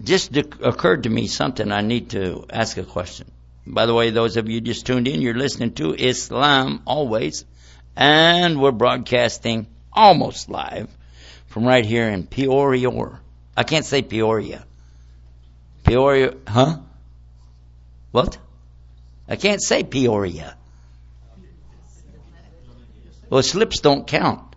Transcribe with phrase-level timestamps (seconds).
[0.00, 3.30] just occurred to me something I need to ask a question.
[3.66, 7.44] By the way, those of you just tuned in, you're listening to Islam Always,
[7.96, 10.88] and we're broadcasting almost live
[11.46, 12.90] from right here in Peoria.
[13.56, 14.64] I can't say Peoria.
[15.84, 16.78] Peoria, huh?
[18.10, 18.38] What?
[19.28, 20.56] I can't say Peoria.
[23.28, 24.56] Well, slips don't count.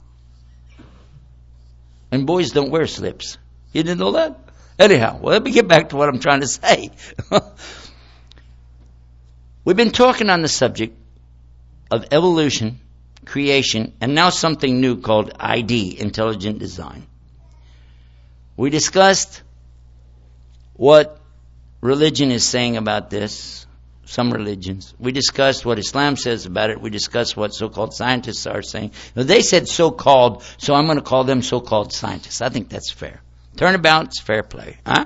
[2.11, 3.37] And boys don't wear slips.
[3.73, 4.39] You didn't know that?
[4.77, 6.91] Anyhow, well, let me get back to what I'm trying to say.
[9.65, 10.97] We've been talking on the subject
[11.89, 12.79] of evolution,
[13.25, 17.07] creation, and now something new called ID, intelligent design.
[18.57, 19.41] We discussed
[20.73, 21.19] what
[21.81, 23.65] religion is saying about this,
[24.05, 24.93] some religions.
[24.99, 26.81] We discussed what Islam says about it.
[26.81, 28.91] We discussed what so-called scientists are saying.
[29.15, 32.41] Now, they said so-called, so I'm going to call them so-called scientists.
[32.41, 33.21] I think that's fair.
[33.55, 35.05] Turnabout's fair play, huh?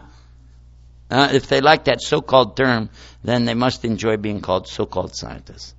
[1.09, 2.89] Uh, if they like that so-called term,
[3.23, 5.73] then they must enjoy being called so-called scientists.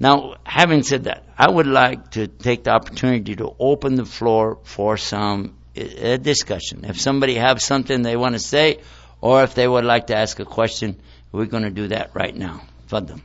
[0.00, 4.58] Now, having said that, I would like to take the opportunity to open the floor
[4.64, 6.84] for some uh, discussion.
[6.84, 8.80] If somebody has something they want to say,
[9.20, 12.34] or if they would like to ask a question, we're going to do that right
[12.34, 12.62] now.
[12.88, 13.20] Fadam.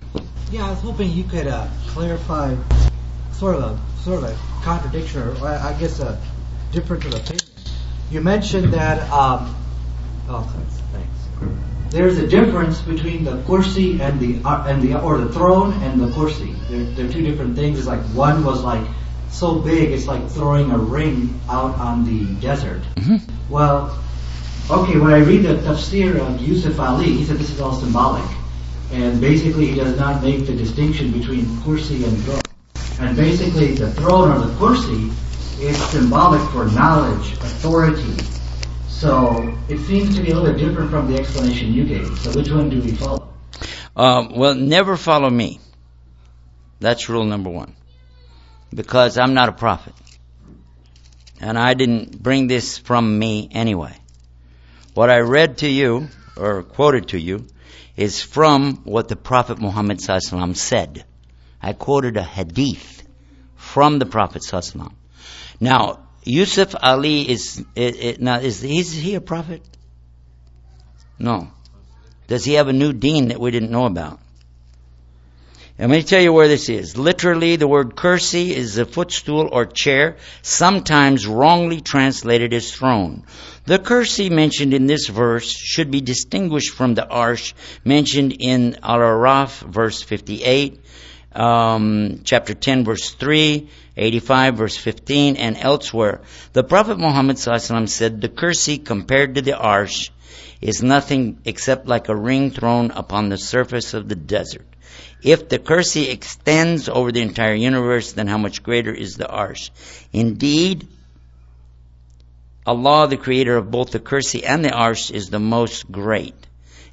[0.51, 2.55] Yeah, I was hoping you could uh, clarify
[3.31, 6.17] sort of a sort of a contradiction, or I guess a
[6.71, 7.56] difference of opinion.
[8.11, 9.09] You mentioned that.
[9.11, 9.55] Um,
[10.29, 10.81] oh, thanks.
[10.91, 11.93] thanks.
[11.93, 15.99] There's a difference between the kursi and the uh, and the or the throne and
[15.99, 16.55] the kursi.
[16.69, 17.79] They're, they're two different things.
[17.79, 18.85] It's like one was like
[19.29, 22.81] so big, it's like throwing a ring out on the desert.
[22.95, 23.51] Mm-hmm.
[23.51, 23.97] Well,
[24.69, 28.29] Okay, when I read the tafsir of Yusuf Ali, he said this is all symbolic.
[28.91, 32.41] And basically he does not make the distinction between kursi and throne.
[32.99, 35.09] And basically the throne or the kursi
[35.59, 38.15] is symbolic for knowledge, authority.
[38.87, 42.17] So it seems to be a little bit different from the explanation you gave.
[42.19, 43.33] So which one do we follow?
[43.95, 45.59] Um, well, never follow me.
[46.79, 47.75] That's rule number one.
[48.73, 49.93] Because I'm not a prophet.
[51.39, 53.95] And I didn't bring this from me anyway.
[54.93, 57.47] What I read to you, or quoted to you,
[57.95, 61.05] is from what the Prophet Muhammad said.
[61.61, 63.03] I quoted a hadith
[63.55, 64.43] from the Prophet
[65.59, 67.63] Now, Yusuf Ali is,
[68.19, 69.61] now is, he a prophet?
[71.17, 71.49] No.
[72.27, 74.19] Does he have a new dean that we didn't know about?
[75.79, 76.97] Let me tell you where this is.
[76.97, 83.23] Literally, the word kursi is a footstool or chair, sometimes wrongly translated as throne.
[83.65, 87.53] The kursi mentioned in this verse should be distinguished from the arsh
[87.85, 90.81] mentioned in Al-Araf, verse 58,
[91.33, 96.21] um, chapter 10, verse 3, 85, verse 15, and elsewhere.
[96.53, 100.11] The Prophet Muhammad said the kursi compared to the arsh
[100.61, 104.67] is nothing except like a ring thrown upon the surface of the desert.
[105.23, 109.71] If the kursi extends over the entire universe, then how much greater is the arsh?
[110.13, 110.87] Indeed,
[112.65, 116.35] Allah, the creator of both the kursi and the arsh, is the most great.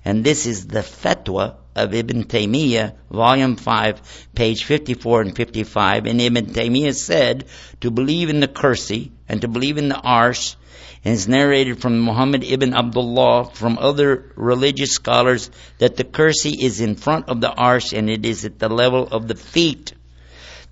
[0.04, 6.06] And this is the fatwa of Ibn Taymiyyah, volume 5, page 54 and 55.
[6.06, 7.46] And Ibn Taymiyyah said,
[7.80, 10.56] to believe in the kursi and to believe in the arsh
[11.04, 16.80] and it's narrated from Muhammad ibn Abdullah from other religious scholars that the kursi is
[16.80, 19.92] in front of the arsh and it is at the level of the feet.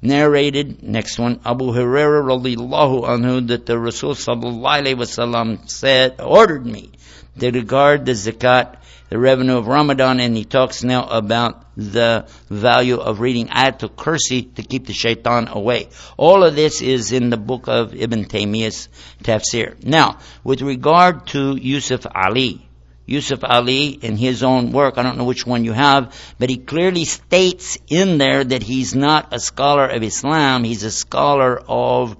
[0.00, 6.64] Narrated, next one, Abu Huraira radiallahu anhu that the Rasul sallallahu alayhi wasallam said, ordered
[6.64, 6.92] me
[7.38, 8.76] to regard the zakat
[9.12, 14.54] the revenue of Ramadan, and he talks now about the value of reading Ayatul Kursi
[14.54, 15.90] to keep the shaitan away.
[16.16, 18.88] All of this is in the book of Ibn Taymiyyah's
[19.22, 19.84] tafsir.
[19.84, 22.66] Now, with regard to Yusuf Ali,
[23.04, 26.56] Yusuf Ali in his own work, I don't know which one you have, but he
[26.56, 32.16] clearly states in there that he's not a scholar of Islam, he's a scholar of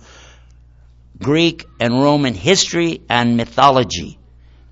[1.19, 4.19] Greek and Roman history and mythology.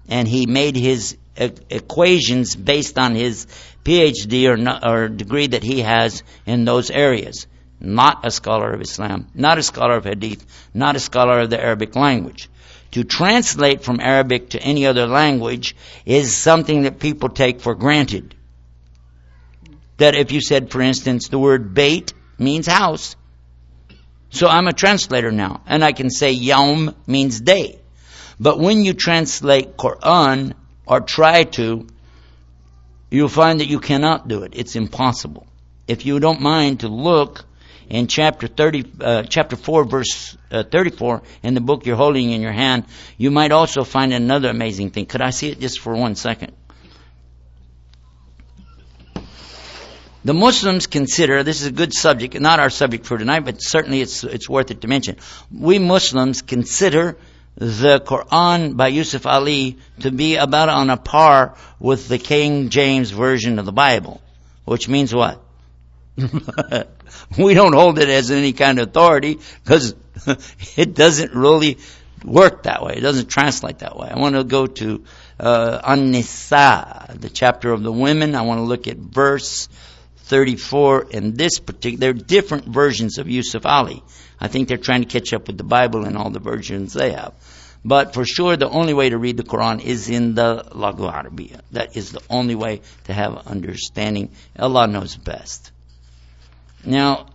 [0.07, 3.47] And he made his equations based on his
[3.84, 7.47] PhD or, not, or degree that he has in those areas.
[7.80, 10.44] Not a scholar of Islam, not a scholar of Hadith,
[10.74, 12.50] not a scholar of the Arabic language.
[12.92, 18.34] To translate from Arabic to any other language is something that people take for granted.
[19.97, 23.16] That if you said, for instance, the word bait means house.
[24.30, 27.80] So I'm a translator now, and I can say yaum means day.
[28.38, 30.54] But when you translate Quran
[30.91, 31.87] or try to,
[33.13, 34.54] you'll find that you cannot do it.
[34.57, 35.47] It's impossible.
[35.87, 37.45] If you don't mind to look
[37.89, 42.41] in chapter 30, uh, chapter 4, verse uh, 34 in the book you're holding in
[42.41, 45.07] your hand, you might also find another amazing thing.
[45.07, 46.53] Could I see it just for one second?
[50.25, 54.03] The Muslims consider this is a good subject, not our subject for tonight, but certainly
[54.03, 55.16] it's it's worth it to mention.
[55.51, 57.16] We Muslims consider
[57.57, 63.11] the Quran by Yusuf Ali to be about on a par with the King James
[63.11, 64.21] version of the Bible,
[64.65, 65.43] which means what?
[67.39, 69.95] we don't hold it as any kind of authority because
[70.77, 71.79] it doesn't really
[72.25, 72.95] work that way.
[72.97, 74.09] It doesn't translate that way.
[74.09, 75.05] I want to go to
[75.39, 78.35] uh, An-Nisa, the chapter of the women.
[78.35, 79.69] I want to look at verse
[80.31, 84.03] 34 in this particular, there are different versions of Yusuf Ali.
[84.41, 87.13] I think they're trying to catch up with the Bible and all the versions they
[87.13, 87.34] have.
[87.84, 91.60] But for sure, the only way to read the Quran is in the Lugha Arabiya.
[91.72, 94.31] That is the only way to have understanding.
[94.59, 95.72] Allah knows best.
[96.84, 97.27] Now,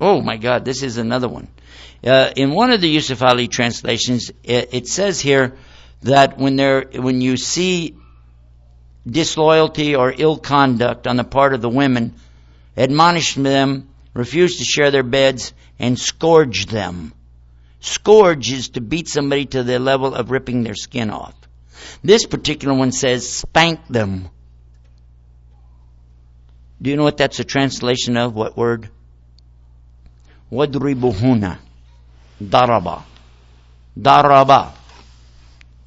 [0.00, 1.48] oh my God, this is another one.
[2.04, 5.56] Uh, in one of the Yusuf Ali translations, it, it says here,
[6.02, 7.96] that when there, when you see
[9.10, 12.14] disloyalty or ill conduct on the part of the women,
[12.76, 17.12] admonished them, refused to share their beds, and scourged them.
[17.80, 21.34] Scourge is to beat somebody to the level of ripping their skin off.
[22.04, 24.28] This particular one says spank them.
[26.80, 28.34] Do you know what that's a translation of?
[28.34, 28.88] What word?
[30.50, 31.58] Wadribuhuna.
[32.42, 33.02] Daraba.
[33.98, 34.72] Daraba.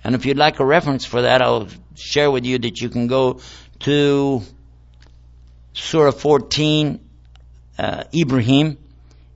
[0.04, 3.08] And if you'd like a reference for that, I'll share with you that you can
[3.08, 3.40] go
[3.80, 4.42] to
[5.74, 7.00] Surah 14,
[7.78, 8.78] uh, Ibrahim,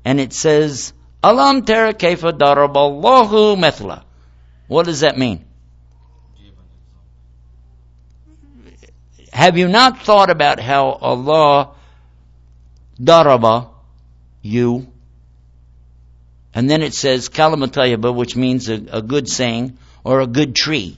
[0.06, 0.94] and it says,
[1.24, 4.06] Alam tara kaifa daraballahu methla.
[4.68, 5.45] What does that mean?
[9.33, 11.75] Have you not thought about how Allah
[13.00, 13.69] daraba
[14.42, 14.88] you?
[16.54, 20.98] And then it says kalimat which means a, a good saying, or a good tree.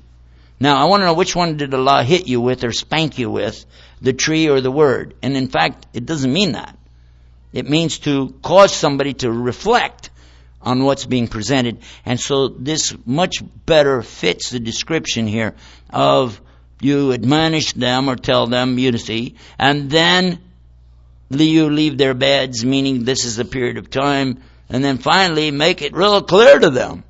[0.60, 3.30] Now, I want to know which one did Allah hit you with or spank you
[3.32, 3.66] with,
[4.02, 5.16] the tree or the word.
[5.22, 6.78] And in fact, it doesn't mean that.
[7.54, 10.10] It means to cause somebody to reflect
[10.62, 11.80] on what's being presented.
[12.06, 15.56] And so this much better fits the description here
[15.90, 16.40] of
[16.82, 20.40] you admonish them or tell them, you see, and then
[21.30, 25.82] you leave their beds, meaning this is a period of time, and then finally make
[25.82, 27.04] it real clear to them.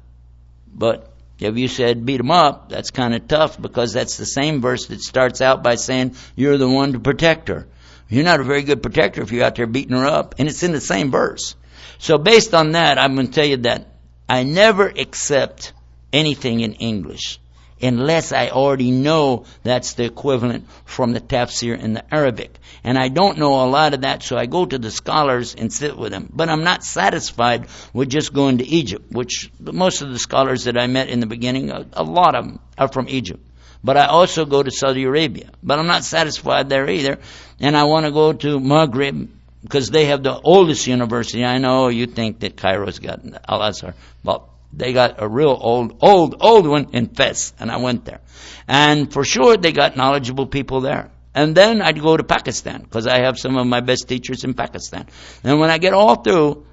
[0.73, 1.08] But
[1.39, 4.87] if you said beat them up, that's kind of tough because that's the same verse
[4.87, 7.67] that starts out by saying you're the one to protect her.
[8.09, 10.35] You're not a very good protector if you're out there beating her up.
[10.39, 11.55] And it's in the same verse.
[11.99, 13.87] So based on that, I'm going to tell you that
[14.27, 15.73] I never accept
[16.11, 17.39] anything in English
[17.81, 22.57] unless I already know that's the equivalent from the tafsir in the Arabic.
[22.83, 25.71] And I don't know a lot of that, so I go to the scholars and
[25.71, 26.29] sit with them.
[26.33, 30.77] But I'm not satisfied with just going to Egypt, which most of the scholars that
[30.77, 33.45] I met in the beginning, a, a lot of them are from Egypt.
[33.83, 35.51] But I also go to Saudi Arabia.
[35.63, 37.19] But I'm not satisfied there either.
[37.59, 39.29] And I want to go to Maghreb
[39.63, 41.43] because they have the oldest university.
[41.43, 43.93] I know you think that Cairo's got Al Azhar,
[44.23, 48.21] but they got a real old, old, old one in Fez, and I went there.
[48.67, 51.11] And for sure, they got knowledgeable people there.
[51.33, 54.53] And then I'd go to Pakistan, because I have some of my best teachers in
[54.53, 55.07] Pakistan.
[55.43, 56.65] And when I get all through,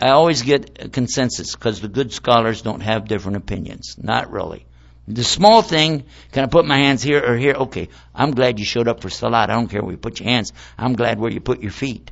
[0.00, 3.96] I always get a consensus, because the good scholars don't have different opinions.
[3.98, 4.66] Not really.
[5.08, 7.54] The small thing, can I put my hands here or here?
[7.54, 9.50] Okay, I'm glad you showed up for Salat.
[9.50, 10.52] I don't care where you put your hands.
[10.78, 12.10] I'm glad where you put your feet.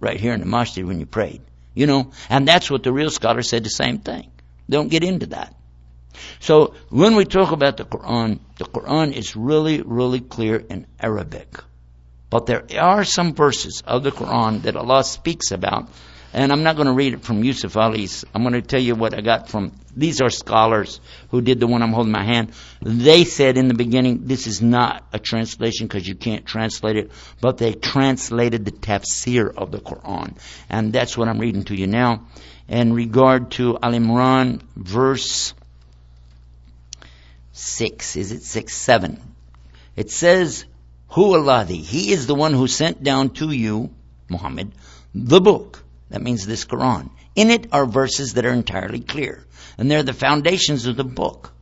[0.00, 1.42] Right here in the masjid when you prayed.
[1.74, 4.30] You know, and that's what the real scholar said the same thing.
[4.68, 5.54] Don't get into that.
[6.40, 11.48] So when we talk about the Quran, the Quran is really, really clear in Arabic.
[12.30, 15.88] But there are some verses of the Quran that Allah speaks about
[16.34, 18.24] and I'm not going to read it from Yusuf Ali's.
[18.34, 21.66] I'm going to tell you what I got from, these are scholars who did the
[21.66, 22.52] one I'm holding my hand.
[22.80, 27.10] They said in the beginning, this is not a translation because you can't translate it,
[27.40, 30.38] but they translated the tafsir of the Quran.
[30.70, 32.26] And that's what I'm reading to you now.
[32.66, 35.52] In regard to Al Imran, verse
[37.52, 39.20] 6, is it 6, 7?
[39.96, 40.64] It says,
[41.08, 41.66] Who Allah?
[41.66, 43.90] He is the one who sent down to you,
[44.30, 44.72] Muhammad,
[45.14, 45.81] the book
[46.12, 47.10] that means this Quran.
[47.34, 49.44] In it are verses that are entirely clear.
[49.78, 51.52] And they're the foundations of the book.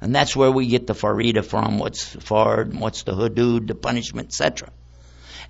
[0.00, 4.28] And that's where we get the farida from, what's fard, what's the hudud, the punishment,
[4.28, 4.70] etc.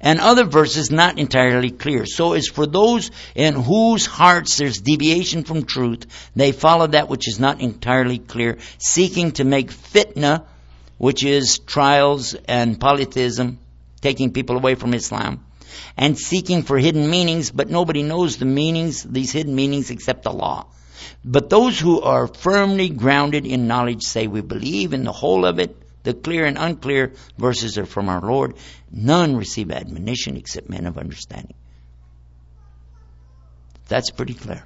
[0.00, 2.06] And other verses not entirely clear.
[2.06, 6.06] So it's for those in whose hearts there's deviation from truth,
[6.37, 10.44] they follow that which is not entirely clear, seeking to make fitna
[10.99, 13.59] which is trials and polytheism,
[14.00, 15.44] taking people away from Islam,
[15.97, 20.66] and seeking for hidden meanings, but nobody knows the meanings, these hidden meanings, except Allah.
[21.25, 25.59] But those who are firmly grounded in knowledge say we believe in the whole of
[25.59, 25.76] it.
[26.02, 28.57] The clear and unclear verses are from our Lord.
[28.90, 31.57] None receive admonition except men of understanding.
[33.88, 34.64] That's pretty clear.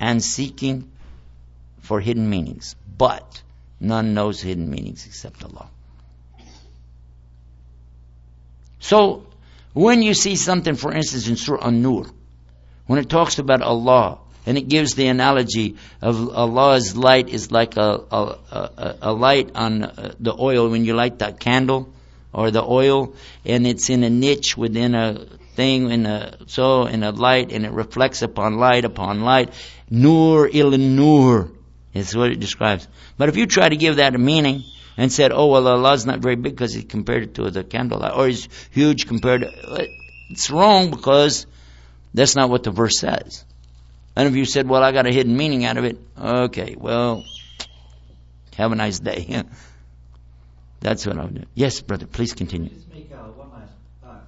[0.00, 0.90] And seeking
[1.80, 2.74] for hidden meanings.
[2.98, 3.42] But
[3.78, 5.70] none knows hidden meanings except Allah.
[8.80, 9.26] So,
[9.72, 12.06] when you see something, for instance, in Surah An-Nur,
[12.86, 17.76] when it talks about Allah, and it gives the analogy of Allah's light is like
[17.76, 21.92] a, a, a, a light on uh, the oil when you light that candle
[22.32, 27.02] or the oil, and it's in a niche within a thing in a so in
[27.02, 29.52] a light, and it reflects upon light upon light.
[29.90, 31.52] Nur il nur
[31.92, 32.86] is what it describes.
[33.18, 34.62] But if you try to give that a meaning
[35.00, 38.12] and said, "Oh well, Allah's not very big because He compared it to the candlelight,
[38.12, 39.88] or He's huge compared," to,
[40.28, 41.46] it's wrong because
[42.12, 43.44] that's not what the verse says.
[44.14, 47.24] And if you said, well, I got a hidden meaning out of it, okay, well,
[48.56, 49.44] have a nice day.
[50.80, 51.44] That's what I would do.
[51.54, 52.70] Yes, brother, please continue.
[52.70, 53.72] Just make uh, one last
[54.04, 54.18] uh,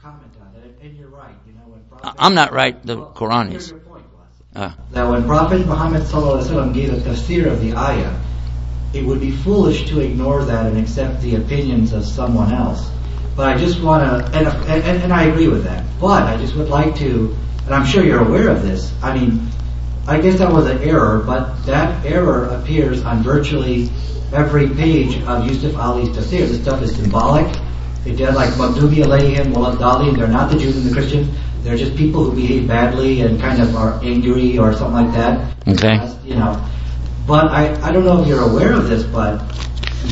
[0.00, 0.86] comment on that.
[0.86, 1.34] And you're right.
[1.46, 2.80] You know, when Prophet, I'm not right.
[2.86, 3.72] The well, Quran is.
[3.72, 4.04] Point,
[4.54, 4.72] uh.
[4.92, 6.02] That when Prophet Muhammad
[6.74, 8.14] gave a tafsir of the ayah,
[8.94, 12.90] it would be foolish to ignore that and accept the opinions of someone else.
[13.36, 15.84] But I just want to, and, and, and I agree with that.
[16.00, 17.34] But I just would like to
[17.66, 18.92] and I'm sure you're aware of this.
[19.02, 19.48] I mean,
[20.06, 23.88] I guess that was an error, but that error appears on virtually
[24.32, 26.48] every page of Yusuf Ali's tafsir.
[26.48, 27.46] This stuff is symbolic.
[28.04, 31.28] It does like Maghdubi alayhim, Walad Dali, they're not the Jews and the Christians.
[31.62, 35.56] They're just people who behave badly and kind of are angry or something like that.
[35.68, 36.12] Okay.
[36.24, 36.68] You know.
[37.26, 39.38] But I, I don't know if you're aware of this, but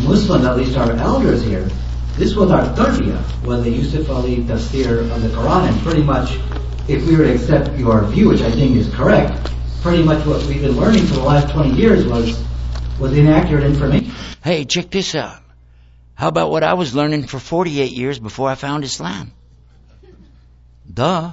[0.02, 1.69] Muslims, at least our elders here,
[2.14, 2.64] this was our
[3.02, 6.38] year, was the Yusuf Ali tafsir of the Quran, and pretty much
[6.88, 9.50] if we were to accept your view, which I think is correct,
[9.83, 12.38] pretty much what we've been learning for the last 20 years was
[13.00, 14.12] was inaccurate information.
[14.45, 15.38] Hey, check this out.
[16.14, 19.33] How about what I was learning for 48 years before I found Islam?
[20.93, 21.33] Duh.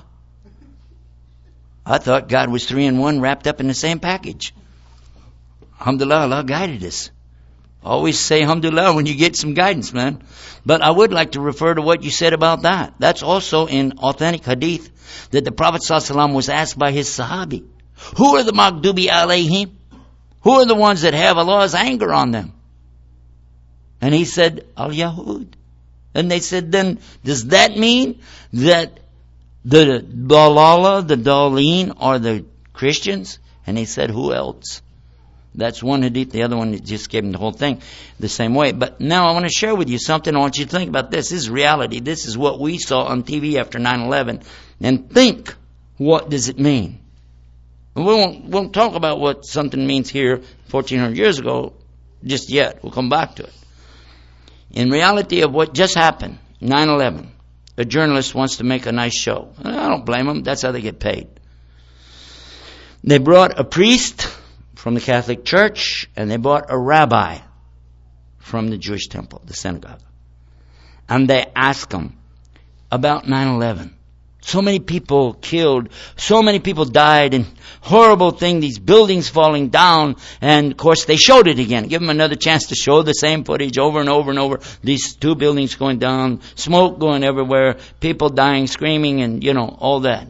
[1.85, 4.53] I thought God was three in one wrapped up in the same package.
[5.79, 7.11] Alhamdulillah, Allah guided us.
[7.83, 10.23] Always say alhamdulillah when you get some guidance, man.
[10.65, 12.95] But I would like to refer to what you said about that.
[12.99, 17.65] That's also in authentic hadith that the Prophet ﷺ was asked by his Sahabi,
[18.17, 19.71] who are the Maghdubi alayhim?
[20.41, 22.53] Who are the ones that have Allah's anger on them?
[24.01, 25.47] And he said, Al Yahud.
[26.13, 28.21] And they said, then does that mean
[28.53, 28.99] that
[29.65, 33.39] the Dalala, the Daleen are the Christians?
[33.65, 34.81] And he said, who else?
[35.57, 36.31] That's one hadith.
[36.31, 37.81] The other one just gave him the whole thing
[38.19, 38.71] the same way.
[38.71, 40.33] But now I want to share with you something.
[40.33, 41.29] I want you to think about this.
[41.29, 41.99] This is reality.
[41.99, 44.45] This is what we saw on TV after 9-11.
[44.79, 45.55] And think,
[45.97, 46.99] what does it mean?
[47.95, 51.73] We won't, won't talk about what something means here 1400 years ago
[52.23, 52.83] just yet.
[52.83, 53.53] We'll come back to it.
[54.69, 57.29] In reality of what just happened, 9-11,
[57.77, 59.53] a journalist wants to make a nice show.
[59.63, 60.43] I don't blame them.
[60.43, 61.27] That's how they get paid.
[63.03, 64.27] They brought a priest
[64.77, 67.39] from the Catholic Church, and they bought a rabbi
[68.37, 69.99] from the Jewish temple, the synagogue.
[71.09, 72.15] And they asked him
[72.91, 73.93] about 9-11.
[74.41, 77.47] So many people killed, so many people died, and
[77.81, 81.87] horrible thing, these buildings falling down, and of course they showed it again.
[81.87, 84.59] Give them another chance to show the same footage over and over and over.
[84.83, 90.01] These two buildings going down, smoke going everywhere, people dying, screaming, and you know, all
[90.01, 90.29] that.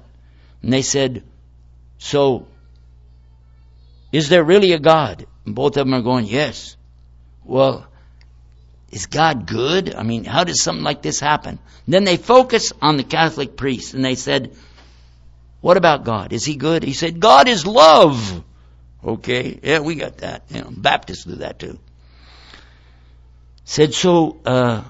[0.63, 1.23] And they said,
[1.99, 2.47] so
[4.11, 5.25] is there really a God?
[5.45, 6.75] And both of them are going, Yes.
[7.43, 7.87] Well,
[8.91, 9.93] is God good?
[9.93, 11.59] I mean, how does something like this happen?
[11.87, 14.55] Then they focus on the Catholic priest and they said,
[15.61, 16.33] What about God?
[16.33, 16.83] Is he good?
[16.83, 18.43] He said, God is love.
[19.03, 20.43] Okay, yeah, we got that.
[20.49, 21.79] You know, Baptists do that too.
[23.63, 24.83] Said, so, uh,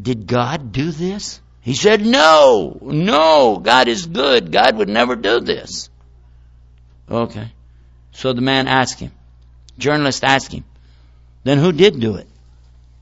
[0.00, 1.40] did God do this?
[1.60, 4.52] He said, no, no, God is good.
[4.52, 5.90] God would never do this.
[7.10, 7.52] Okay.
[8.16, 9.12] So the man asked him,
[9.76, 10.64] journalist asked him,
[11.44, 12.26] then who did do it?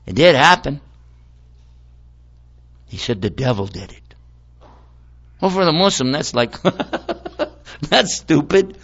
[0.05, 0.81] It did happen.
[2.87, 4.15] He said the devil did it.
[5.39, 6.61] Well, for the Muslim, that's like,
[7.81, 8.77] that's stupid.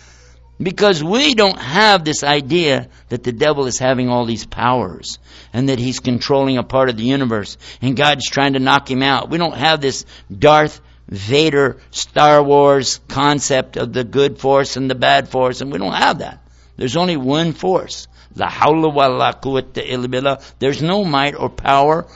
[0.57, 5.19] Because we don't have this idea that the devil is having all these powers
[5.51, 9.03] and that he's controlling a part of the universe and God's trying to knock him
[9.03, 9.29] out.
[9.29, 10.79] We don't have this Darth
[11.11, 15.93] Vader Star Wars concept of the good force and the bad force, and we don't
[15.93, 16.39] have that.
[16.77, 18.07] There's only one force.
[18.33, 20.41] La hawla wa la quwwata illa billah.
[20.59, 22.07] There's no might or power,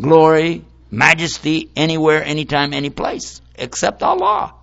[0.00, 4.54] glory, majesty anywhere, anytime, any place except Allah.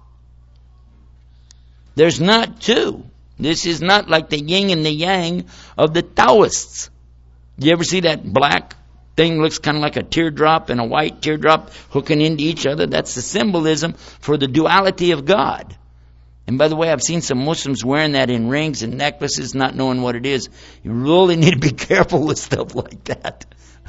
[1.94, 3.06] There's not two.
[3.38, 5.46] This is not like the yin and the yang
[5.78, 6.90] of the Taoists.
[7.58, 8.76] You ever see that black
[9.16, 12.86] thing looks kind of like a teardrop and a white teardrop hooking into each other?
[12.86, 15.76] That's the symbolism for the duality of God.
[16.48, 19.76] And by the way, I've seen some Muslims wearing that in rings and necklaces, not
[19.76, 20.50] knowing what it is.
[20.84, 23.46] You really need to be careful with stuff like that.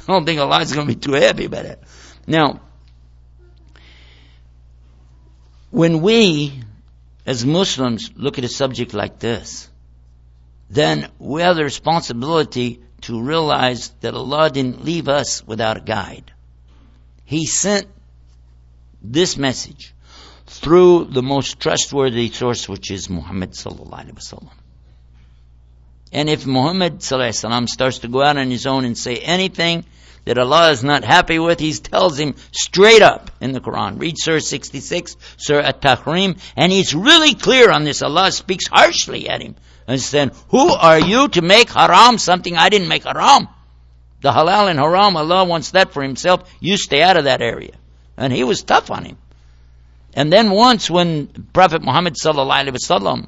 [0.07, 1.81] I don't think Allah is going to be too happy about it.
[2.25, 2.61] Now,
[5.69, 6.63] when we,
[7.25, 9.69] as Muslims, look at a subject like this,
[10.69, 16.29] then we have the responsibility to realize that Allah didn't leave us without a guide.
[17.23, 17.87] He sent
[19.01, 19.93] this message
[20.45, 24.51] through the most trustworthy source, which is Muhammad sallallahu alaihi wasallam.
[26.11, 29.85] And if Muhammad sallallahu starts to go out on his own and say anything
[30.25, 34.01] that Allah is not happy with, He tells him straight up in the Quran.
[34.01, 38.01] Read Surah 66, Surah At-Tahrim, and He's really clear on this.
[38.01, 39.55] Allah speaks harshly at him
[39.87, 43.47] and said, Who are you to make haram something I didn't make haram?
[44.21, 46.51] The halal and haram, Allah wants that for Himself.
[46.59, 47.73] You stay out of that area.
[48.17, 49.17] And He was tough on him.
[50.13, 53.27] And then once when Prophet Muhammad wasallam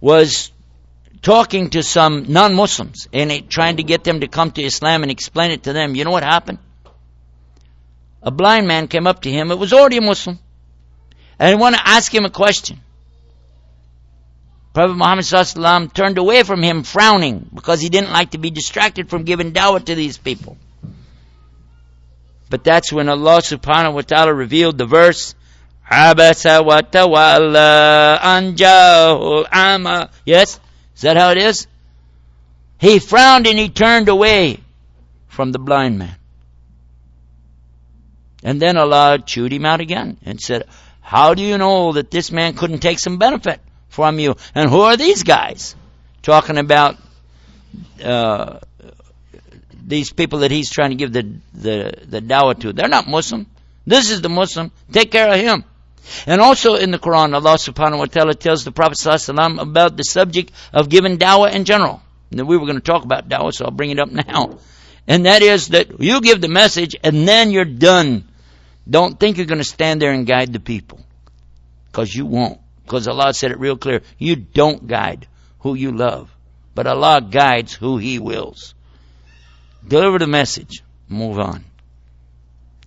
[0.00, 0.50] was
[1.22, 5.50] talking to some non-Muslims and trying to get them to come to Islam and explain
[5.52, 5.94] it to them.
[5.94, 6.58] You know what happened?
[8.22, 9.50] A blind man came up to him.
[9.50, 10.38] It was already a Muslim.
[11.38, 12.80] And he wanted to ask him a question.
[14.78, 19.10] Prophet Muhammad Sallallahu turned away from him frowning because he didn't like to be distracted
[19.10, 20.56] from giving dawah to these people.
[22.48, 25.34] But that's when Allah subhanahu wa ta'ala revealed the verse,
[25.90, 30.10] Abasa wa tawalla anjahul ama.
[30.24, 30.60] Yes?
[30.94, 31.66] Is that how it is?
[32.78, 34.60] He frowned and he turned away
[35.26, 36.14] from the blind man.
[38.44, 40.68] And then Allah chewed him out again and said,
[41.00, 44.36] How do you know that this man couldn't take some benefit from you?
[44.54, 45.74] And who are these guys?
[46.22, 46.96] Talking about
[48.02, 48.60] uh,
[49.72, 52.72] these people that he's trying to give the, the, the dawah to.
[52.72, 53.46] They're not Muslim.
[53.86, 54.70] This is the Muslim.
[54.92, 55.64] Take care of him.
[56.26, 58.98] And also in the Quran, Allah subhanahu wa ta'ala tells the Prophet
[59.28, 62.02] about the subject of giving dawah in general.
[62.30, 64.58] And we were going to talk about dawah, so I'll bring it up now.
[65.06, 68.28] And that is that you give the message and then you're done.
[68.88, 71.00] Don't think you're going to stand there and guide the people.
[71.86, 72.60] Because you won't.
[72.88, 74.00] Because Allah said it real clear.
[74.16, 76.34] You don't guide who you love.
[76.74, 78.74] But Allah guides who He wills.
[79.86, 80.82] Deliver the message.
[81.06, 81.66] Move on.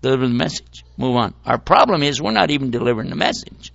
[0.01, 0.83] Deliver the message.
[0.97, 1.35] Move on.
[1.45, 3.71] Our problem is we're not even delivering the message.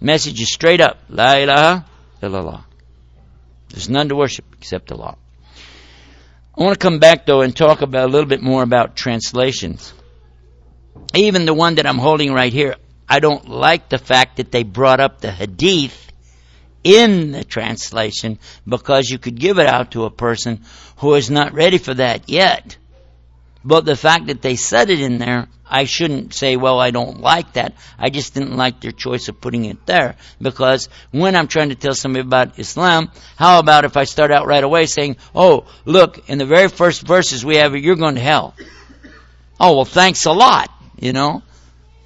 [0.00, 0.98] Message is straight up.
[1.08, 1.86] La ilaha
[2.20, 2.64] illallah.
[3.68, 5.16] There's none to worship except Allah.
[6.56, 9.94] I want to come back though and talk about a little bit more about translations.
[11.14, 12.74] Even the one that I'm holding right here,
[13.08, 16.12] I don't like the fact that they brought up the hadith
[16.84, 20.62] in the translation because you could give it out to a person
[20.98, 22.76] who is not ready for that yet.
[23.64, 27.20] But the fact that they said it in there, I shouldn't say, well, I don't
[27.20, 27.74] like that.
[27.98, 30.16] I just didn't like their choice of putting it there.
[30.40, 34.46] Because when I'm trying to tell somebody about Islam, how about if I start out
[34.46, 38.20] right away saying, oh, look, in the very first verses we have, you're going to
[38.20, 38.54] hell.
[39.60, 41.42] Oh, well, thanks a lot, you know.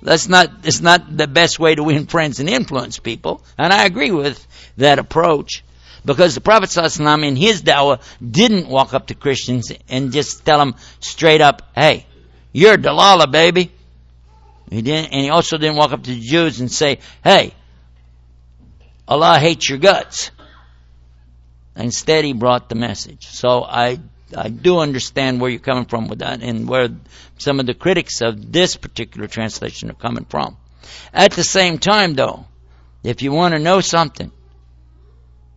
[0.02, 3.40] That's not, it's not the best way to win friends and influence people.
[3.56, 4.44] And I agree with
[4.76, 5.62] that approach.
[6.04, 10.58] Because the Prophet ﷺ in his dawah didn't walk up to Christians and just tell
[10.58, 12.06] them straight up, hey,
[12.52, 13.70] you're Dalala, baby.
[14.68, 17.54] He didn't, and he also didn't walk up to the Jews and say, hey,
[19.06, 20.32] Allah hates your guts.
[21.76, 23.26] Instead, he brought the message.
[23.28, 24.00] So I,
[24.36, 26.88] I do understand where you're coming from with that and where
[27.38, 30.56] some of the critics of this particular translation are coming from.
[31.12, 32.46] At the same time, though,
[33.02, 34.30] if you want to know something,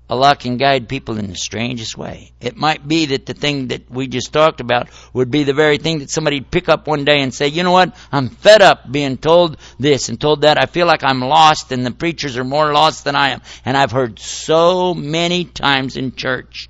[0.07, 2.31] Allah can guide people in the strangest way.
[2.39, 5.79] It might be that the thing that we just talked about would be the very
[5.79, 8.91] thing that somebody'd pick up one day and say, you know what, I'm fed up
[8.91, 10.61] being told this and told that.
[10.61, 13.41] I feel like I'm lost and the preachers are more lost than I am.
[13.65, 16.69] And I've heard so many times in church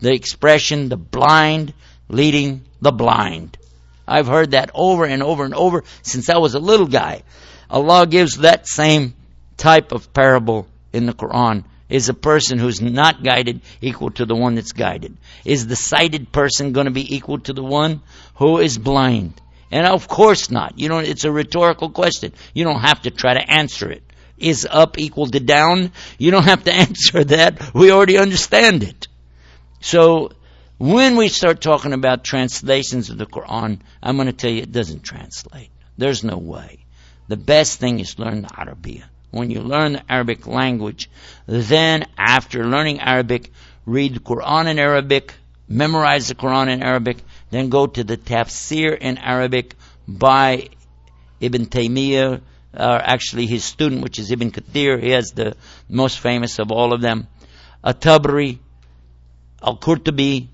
[0.00, 1.74] the expression, the blind
[2.08, 3.58] leading the blind.
[4.06, 7.22] I've heard that over and over and over since I was a little guy.
[7.70, 9.14] Allah gives that same
[9.56, 14.34] type of parable in the Quran is a person who's not guided equal to the
[14.34, 15.16] one that's guided?
[15.44, 18.02] Is the sighted person going to be equal to the one
[18.36, 19.40] who is blind?
[19.70, 20.78] And of course not.
[20.78, 22.32] You know, it's a rhetorical question.
[22.54, 24.02] You don't have to try to answer it.
[24.36, 25.92] is up equal to down?
[26.16, 27.74] You don't have to answer that.
[27.74, 29.07] We already understand it.
[29.80, 30.32] So
[30.78, 34.72] when we start talking about translations of the Quran, I'm going to tell you it
[34.72, 35.70] doesn't translate.
[35.96, 36.84] There's no way.
[37.28, 39.02] The best thing is learn the Arabic.
[39.30, 41.10] When you learn the Arabic language,
[41.46, 43.52] then after learning Arabic,
[43.84, 45.34] read the Quran in Arabic,
[45.68, 47.18] memorize the Quran in Arabic,
[47.50, 49.74] then go to the tafsir in Arabic
[50.06, 50.68] by
[51.40, 52.40] Ibn Taymiyyah,
[52.74, 55.02] or actually his student, which is Ibn Kathir.
[55.02, 55.56] He has the
[55.88, 57.28] most famous of all of them.
[57.84, 58.58] At-Tabari,
[59.62, 60.48] Al-Qurtubi,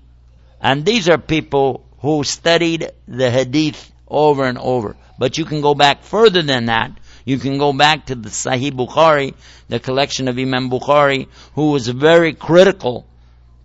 [0.61, 4.95] and these are people who studied the Hadith over and over.
[5.17, 6.91] But you can go back further than that.
[7.23, 9.33] You can go back to the Sahih Bukhari,
[9.69, 13.07] the collection of Imam Bukhari, who was very critical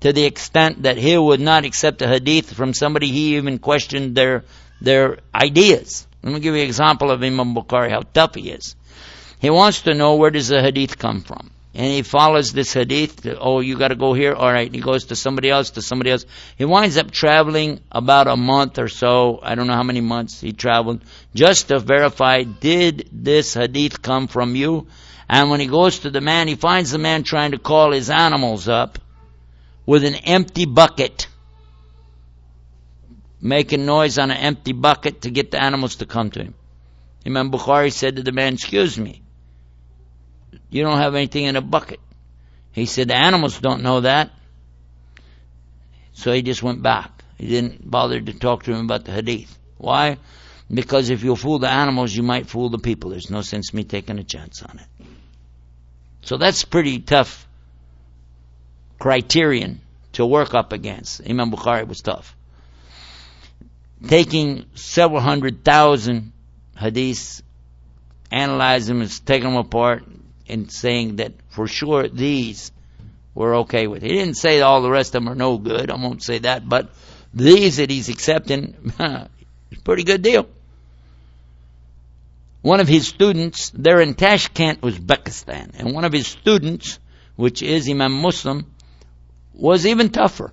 [0.00, 4.14] to the extent that he would not accept a hadith from somebody he even questioned
[4.14, 4.44] their
[4.80, 6.06] their ideas.
[6.22, 8.76] Let me give you an example of Imam Bukhari, how tough he is.
[9.40, 11.50] He wants to know where does the hadith come from.
[11.72, 13.26] And he follows this hadith.
[13.38, 14.34] Oh, you got to go here.
[14.34, 14.72] All right.
[14.74, 16.26] He goes to somebody else, to somebody else.
[16.58, 19.38] He winds up traveling about a month or so.
[19.40, 21.02] I don't know how many months he traveled
[21.32, 24.88] just to verify did this hadith come from you.
[25.28, 28.10] And when he goes to the man, he finds the man trying to call his
[28.10, 28.98] animals up
[29.86, 31.28] with an empty bucket,
[33.40, 36.54] making noise on an empty bucket to get the animals to come to him.
[37.24, 39.22] Imam Bukhari said to the man, "Excuse me."
[40.70, 42.00] You don't have anything in a bucket.
[42.72, 44.30] He said, the animals don't know that.
[46.12, 47.10] So he just went back.
[47.38, 49.58] He didn't bother to talk to him about the hadith.
[49.78, 50.18] Why?
[50.72, 53.10] Because if you fool the animals, you might fool the people.
[53.10, 55.06] There's no sense me taking a chance on it.
[56.22, 57.48] So that's pretty tough
[58.98, 59.80] criterion
[60.12, 61.22] to work up against.
[61.28, 62.36] Imam Bukhari was tough.
[64.06, 66.32] Taking several hundred thousand
[66.76, 67.42] hadiths,
[68.30, 70.04] analyzing them taking them apart,
[70.50, 72.72] in saying that for sure these
[73.34, 74.02] were okay with.
[74.02, 75.90] He didn't say all the rest of them are no good.
[75.90, 76.90] I won't say that, but
[77.32, 80.48] these that he's accepting, it's a pretty good deal.
[82.62, 86.98] One of his students, they're in Tashkent, Uzbekistan, and one of his students,
[87.36, 88.66] which is Imam Muslim,
[89.54, 90.52] was even tougher.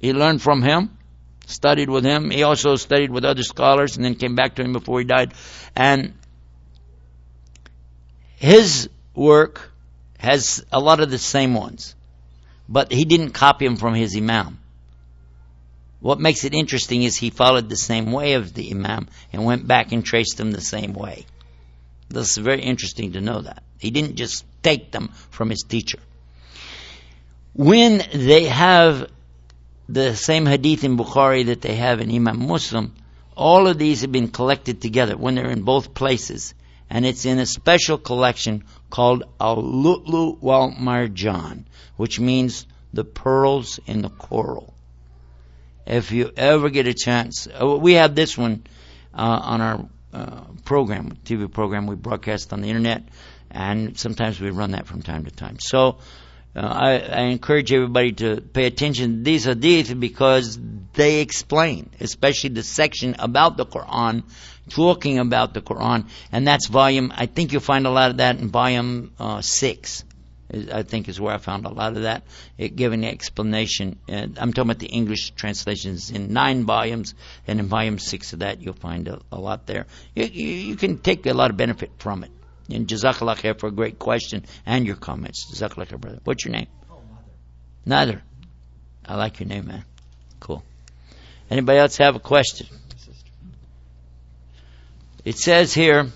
[0.00, 0.98] He learned from him,
[1.46, 2.30] studied with him.
[2.30, 5.32] He also studied with other scholars and then came back to him before he died.
[5.74, 6.14] And
[8.42, 9.70] his work
[10.18, 11.94] has a lot of the same ones,
[12.68, 14.58] but he didn't copy them from his imam.
[16.00, 19.68] What makes it interesting is he followed the same way of the imam and went
[19.68, 21.24] back and traced them the same way.
[22.08, 23.62] This is very interesting to know that.
[23.78, 26.00] He didn't just take them from his teacher.
[27.54, 29.08] When they have
[29.88, 32.92] the same hadith in Bukhari that they have in Imam Muslim,
[33.36, 36.54] all of these have been collected together when they're in both places
[36.92, 41.64] and it's in a special collection called Al-Lu'lu wal Marjan,
[41.96, 44.74] which means the pearls in the coral.
[45.86, 48.64] If you ever get a chance, uh, we have this one
[49.14, 53.04] uh, on our uh, program, TV program we broadcast on the internet,
[53.50, 55.56] and sometimes we run that from time to time.
[55.60, 55.96] So
[56.54, 60.58] uh, I, I, encourage everybody to pay attention to these hadith because
[60.92, 64.24] they explain, especially the section about the Quran,
[64.68, 67.10] talking about the Quran, and that's volume.
[67.14, 70.04] I think you'll find a lot of that in volume uh, six.
[70.52, 72.24] I think is where I found a lot of that,
[72.58, 73.98] it giving explanation.
[74.06, 77.14] And I'm talking about the English translations in nine volumes,
[77.46, 79.86] and in volume six of that you'll find a, a lot there.
[80.14, 82.30] You, you, you can take a lot of benefit from it.
[82.70, 85.46] And Jazakallah khair for a great question and your comments.
[85.52, 86.20] Jazakallah khair, brother.
[86.24, 86.68] What's your name?
[86.90, 87.00] Oh,
[87.86, 88.16] Nader.
[88.16, 88.20] Nader.
[89.06, 89.84] I like your name, man.
[90.40, 90.62] Cool.
[91.50, 92.66] Anybody else have a question?
[95.24, 96.08] It says here,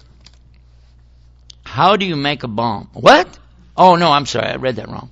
[1.64, 2.90] how do you make a bomb?
[2.92, 3.38] What?
[3.76, 4.48] Oh, no, I'm sorry.
[4.48, 5.10] I read that wrong.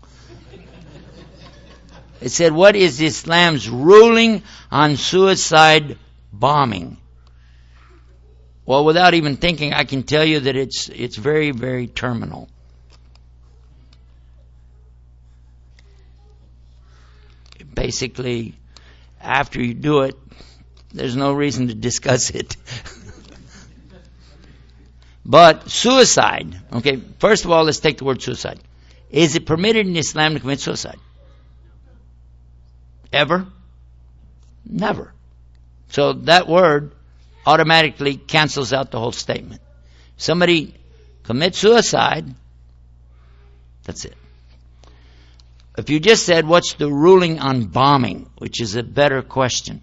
[2.21, 5.99] It said, what is Islam's ruling on suicide
[6.33, 6.97] bombing?
[8.67, 12.49] Well, without even thinking, I can tell you that it's, it's very, very terminal.
[17.75, 18.55] Basically,
[19.21, 20.17] after you do it,
[20.93, 22.57] there's no reason to discuss it.
[25.27, 28.61] but suicide, okay, first of all, let's take the word suicide.
[29.11, 30.99] Is it permitted in Islam to commit suicide?
[33.13, 33.47] Ever?
[34.65, 35.13] Never.
[35.91, 36.93] So that word
[37.47, 39.61] automatically cancels out the whole statement.
[40.17, 40.75] Somebody
[41.25, 42.27] commits suicide,
[43.85, 44.17] that's it.
[45.77, 49.83] If you just said, what's the ruling on bombing, which is a better question,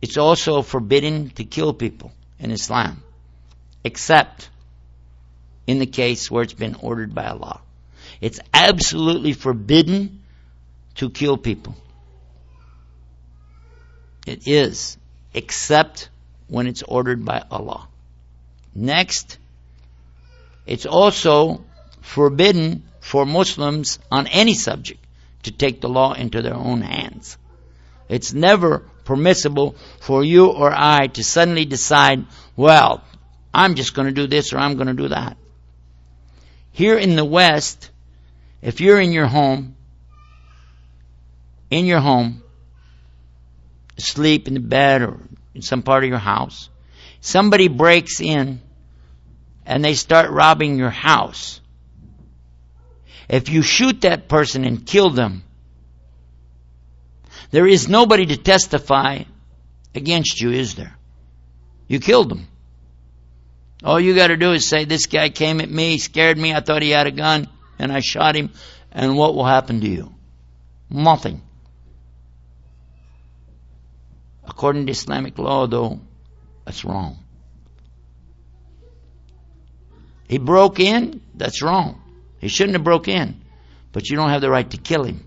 [0.00, 3.02] it's also forbidden to kill people in Islam,
[3.84, 4.50] except
[5.66, 7.60] in the case where it's been ordered by Allah.
[8.20, 10.22] It's absolutely forbidden
[10.96, 11.76] to kill people.
[14.26, 14.96] It is,
[15.34, 16.08] except
[16.48, 17.88] when it's ordered by Allah.
[18.74, 19.38] Next,
[20.66, 21.64] it's also
[22.00, 25.04] forbidden for Muslims on any subject
[25.44, 27.36] to take the law into their own hands.
[28.08, 33.02] It's never permissible for you or I to suddenly decide, well,
[33.52, 35.36] I'm just going to do this or I'm going to do that.
[36.72, 37.90] Here in the West,
[38.62, 39.76] if you're in your home,
[41.70, 42.41] in your home,
[43.96, 45.20] asleep in the bed or
[45.54, 46.68] in some part of your house,
[47.20, 48.60] somebody breaks in
[49.66, 51.60] and they start robbing your house.
[53.28, 55.44] If you shoot that person and kill them,
[57.50, 59.22] there is nobody to testify
[59.94, 60.96] against you, is there?
[61.86, 62.48] You killed them.
[63.84, 66.60] All you got to do is say, This guy came at me, scared me, I
[66.60, 68.50] thought he had a gun, and I shot him,
[68.90, 70.14] and what will happen to you?
[70.88, 71.42] Nothing.
[74.44, 76.00] According to Islamic law, though,
[76.64, 77.18] that's wrong.
[80.28, 82.00] He broke in, that's wrong.
[82.38, 83.40] He shouldn't have broke in,
[83.92, 85.26] but you don't have the right to kill him.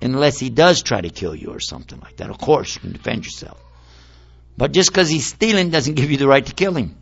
[0.00, 2.28] Unless he does try to kill you or something like that.
[2.28, 3.62] Of course, you can defend yourself.
[4.56, 6.96] But just because he's stealing doesn't give you the right to kill him.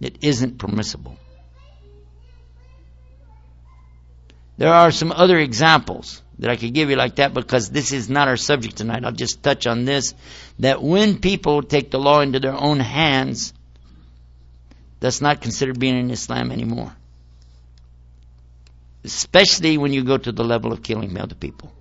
[0.00, 1.18] It isn't permissible.
[4.58, 8.10] There are some other examples that I could give you like that because this is
[8.10, 9.04] not our subject tonight.
[9.04, 10.14] I'll just touch on this.
[10.58, 13.54] That when people take the law into their own hands,
[15.00, 16.92] that's not considered being in Islam anymore.
[19.04, 21.72] Especially when you go to the level of killing other people.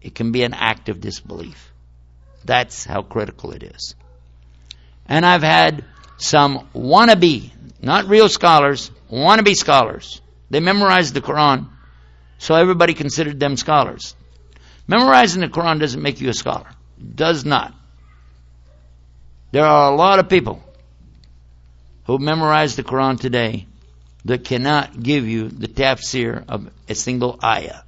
[0.00, 1.72] It can be an act of disbelief.
[2.44, 3.94] That's how critical it is.
[5.06, 5.84] And I've had
[6.16, 7.50] some wannabe,
[7.82, 10.22] not real scholars, wannabe scholars.
[10.48, 11.68] They memorized the Quran,
[12.38, 14.14] so everybody considered them scholars.
[14.86, 16.68] Memorizing the Quran doesn't make you a scholar.
[16.98, 17.74] It Does not.
[19.50, 20.62] There are a lot of people
[22.06, 23.66] who memorize the Quran today
[24.24, 27.82] that cannot give you the tafsir of a single ayah.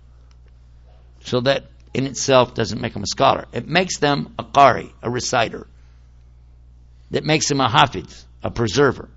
[1.25, 3.47] So that in itself doesn't make them a scholar.
[3.53, 5.67] It makes them a qari, a reciter.
[7.11, 9.09] That makes them a hafiz, a preserver.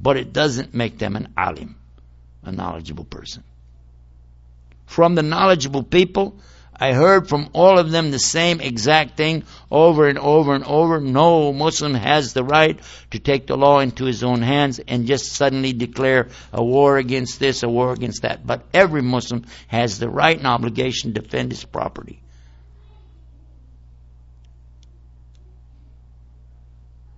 [0.00, 1.76] But it doesn't make them an alim,
[2.42, 3.44] a knowledgeable person.
[4.90, 6.34] From the knowledgeable people,
[6.74, 10.98] I heard from all of them the same exact thing over and over and over.
[11.00, 12.76] No Muslim has the right
[13.12, 17.38] to take the law into his own hands and just suddenly declare a war against
[17.38, 18.44] this, a war against that.
[18.44, 22.20] But every Muslim has the right and obligation to defend his property.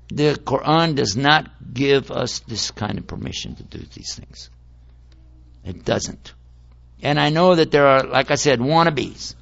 [0.09, 4.51] The Quran does not give us this kind of permission to do these things.
[5.65, 6.35] It doesn't.
[7.03, 9.35] And I know that there are, like I said, wannabes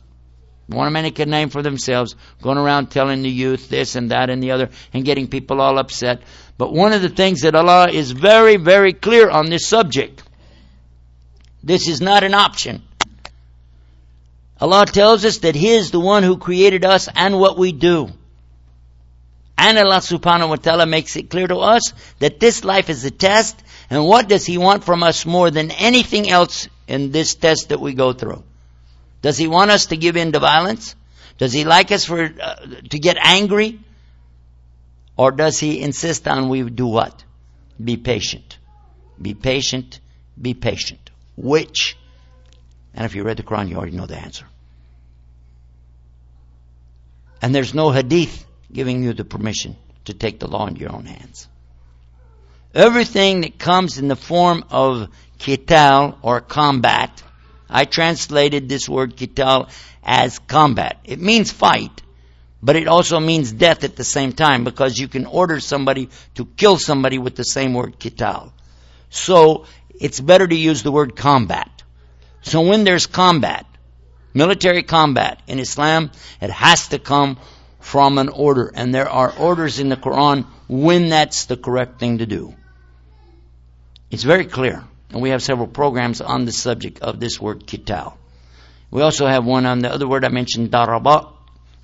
[0.70, 4.42] to make a name for themselves, going around telling the youth this and that and
[4.42, 6.22] the other and getting people all upset.
[6.58, 10.22] But one of the things that Allah is very, very clear on this subject.
[11.62, 12.82] This is not an option.
[14.60, 18.10] Allah tells us that He is the one who created us and what we do.
[19.56, 23.10] And Allah subhanahu wa ta'ala makes it clear to us that this life is a
[23.10, 27.68] test and what does He want from us more than anything else in this test
[27.68, 28.42] that we go through?
[29.22, 30.94] Does he want us to give in to violence?
[31.38, 32.54] Does he like us for uh,
[32.90, 33.80] to get angry?
[35.16, 37.24] Or does he insist on we do what?
[37.82, 38.58] Be patient.
[39.20, 40.00] Be patient.
[40.40, 41.10] Be patient.
[41.36, 41.96] Which?
[42.94, 44.46] And if you read the Quran, you already know the answer.
[47.42, 49.76] And there's no hadith giving you the permission
[50.06, 51.48] to take the law in your own hands.
[52.74, 55.08] Everything that comes in the form of
[55.40, 57.22] qital or combat
[57.70, 59.70] I translated this word qital
[60.02, 60.98] as combat.
[61.04, 62.02] It means fight,
[62.62, 66.44] but it also means death at the same time because you can order somebody to
[66.44, 68.52] kill somebody with the same word qital.
[69.08, 71.70] So it's better to use the word combat.
[72.42, 73.66] So when there's combat,
[74.34, 77.38] military combat in Islam, it has to come
[77.78, 78.72] from an order.
[78.74, 82.54] And there are orders in the Quran when that's the correct thing to do.
[84.10, 84.84] It's very clear.
[85.12, 88.14] And we have several programs on the subject of this word qital.
[88.90, 91.32] We also have one on the other word I mentioned, daraba.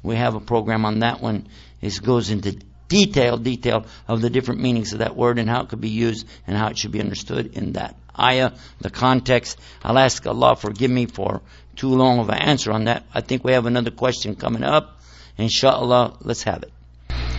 [0.03, 1.49] We have a program on that one.
[1.81, 2.59] It goes into
[2.89, 6.27] detail, detail of the different meanings of that word and how it could be used
[6.47, 9.59] and how it should be understood in that ayah, the context.
[9.83, 11.43] I'll ask Allah forgive me for
[11.75, 13.05] too long of an answer on that.
[13.13, 15.01] I think we have another question coming up.
[15.37, 16.73] Inshallah, let's have it.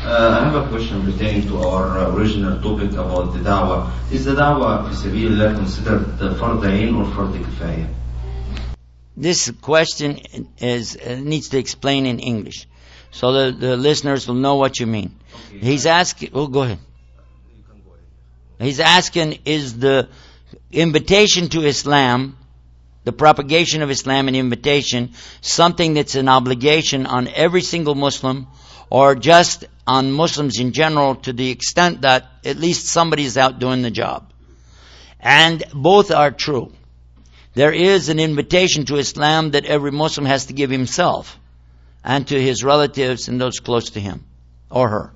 [0.07, 3.91] Uh, I have a question pertaining to our original topic about the da'wah.
[4.09, 7.89] Is the da'wah fi sabilillah considered the fard or fard kifaya?
[9.17, 12.67] This question is uh, needs to explain in English,
[13.11, 15.13] so the, the listeners will know what you mean.
[15.51, 16.29] He's asking.
[16.33, 16.79] Oh, go ahead.
[18.59, 20.07] He's asking: Is the
[20.71, 22.37] invitation to Islam,
[23.03, 28.47] the propagation of Islam, and invitation, something that's an obligation on every single Muslim,
[28.89, 33.59] or just on Muslims in general, to the extent that at least somebody is out
[33.59, 34.31] doing the job?
[35.19, 36.73] And both are true.
[37.53, 41.39] There is an invitation to Islam that every Muslim has to give himself
[42.03, 44.25] and to his relatives and those close to him
[44.69, 45.13] or her.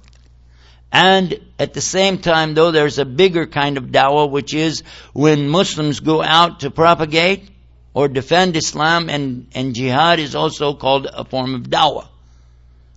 [0.91, 5.47] And at the same time, though, there's a bigger kind of dawah, which is when
[5.47, 7.49] Muslims go out to propagate
[7.93, 12.07] or defend Islam, and, and jihad is also called a form of dawah.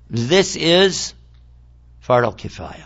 [0.09, 1.15] This is
[2.07, 2.85] fard al-kifaya,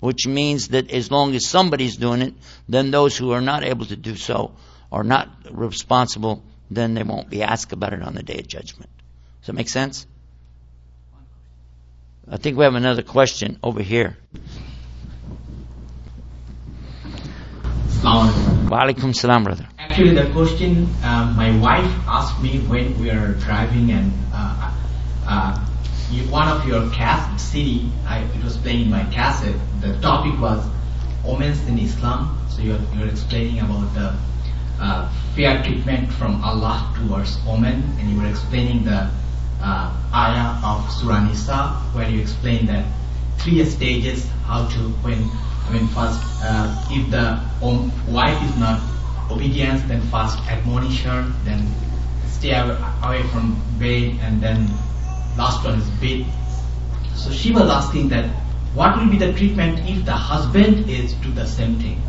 [0.00, 2.34] which means that as long as somebody's doing it,
[2.68, 4.52] then those who are not able to do so
[4.90, 8.90] are not responsible, then they won't be asked about it on the day of judgment.
[9.40, 10.06] Does that make sense?
[12.30, 14.16] I think we have another question over here.
[18.02, 18.30] Wa
[18.82, 19.68] alaikum salam, brother.
[19.78, 24.72] Actually, the question uh, my wife asked me when we are driving and uh,
[25.26, 25.66] uh,
[26.30, 29.56] one of your cassette CD, I, it was playing in my cassette.
[29.80, 30.64] The topic was
[31.24, 32.38] omens in Islam.
[32.48, 34.14] So you're, you're explaining about the
[34.80, 39.10] uh, fair treatment from Allah towards women, and you were explaining the
[39.62, 42.84] uh, ayah of Surah Nisa, where you explain that
[43.38, 45.18] three stages how to when
[45.66, 47.40] I mean first uh, if the
[48.10, 48.80] wife is not
[49.30, 51.66] obedient, then first admonish her, then
[52.28, 54.68] stay away from bed, and then
[55.36, 56.26] last one is bed.
[57.14, 58.26] So she was asking that
[58.74, 62.02] what will be the treatment if the husband is do the same thing?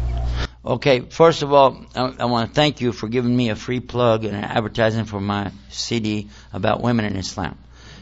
[0.66, 3.80] Okay, first of all, I, I want to thank you for giving me a free
[3.80, 7.58] plug and advertising for my CD about women in Islam.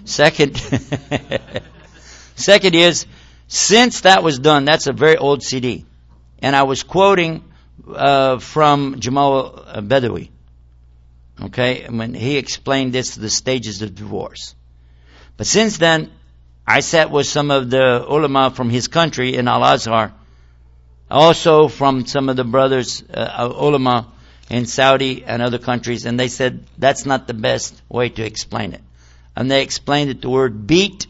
[0.05, 0.57] Second,
[2.35, 3.05] second is,
[3.49, 5.85] since that was done, that's a very old CD.
[6.39, 7.43] And I was quoting
[7.93, 10.29] uh, from Jamal Badawi.
[11.41, 14.55] Okay, when he explained this, to the stages of divorce.
[15.37, 16.11] But since then,
[16.65, 20.13] I sat with some of the ulama from his country in Al Azhar
[21.13, 24.11] also from some of the brothers, uh, ulama
[24.49, 28.73] in Saudi and other countries, and they said that's not the best way to explain
[28.73, 28.81] it.
[29.35, 31.07] And they explained that the word beat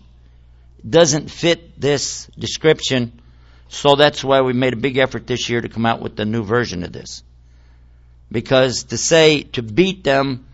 [0.87, 3.21] doesn't fit this description,
[3.69, 6.25] so that's why we made a big effort this year to come out with the
[6.25, 7.23] new version of this.
[8.31, 10.45] Because to say to beat them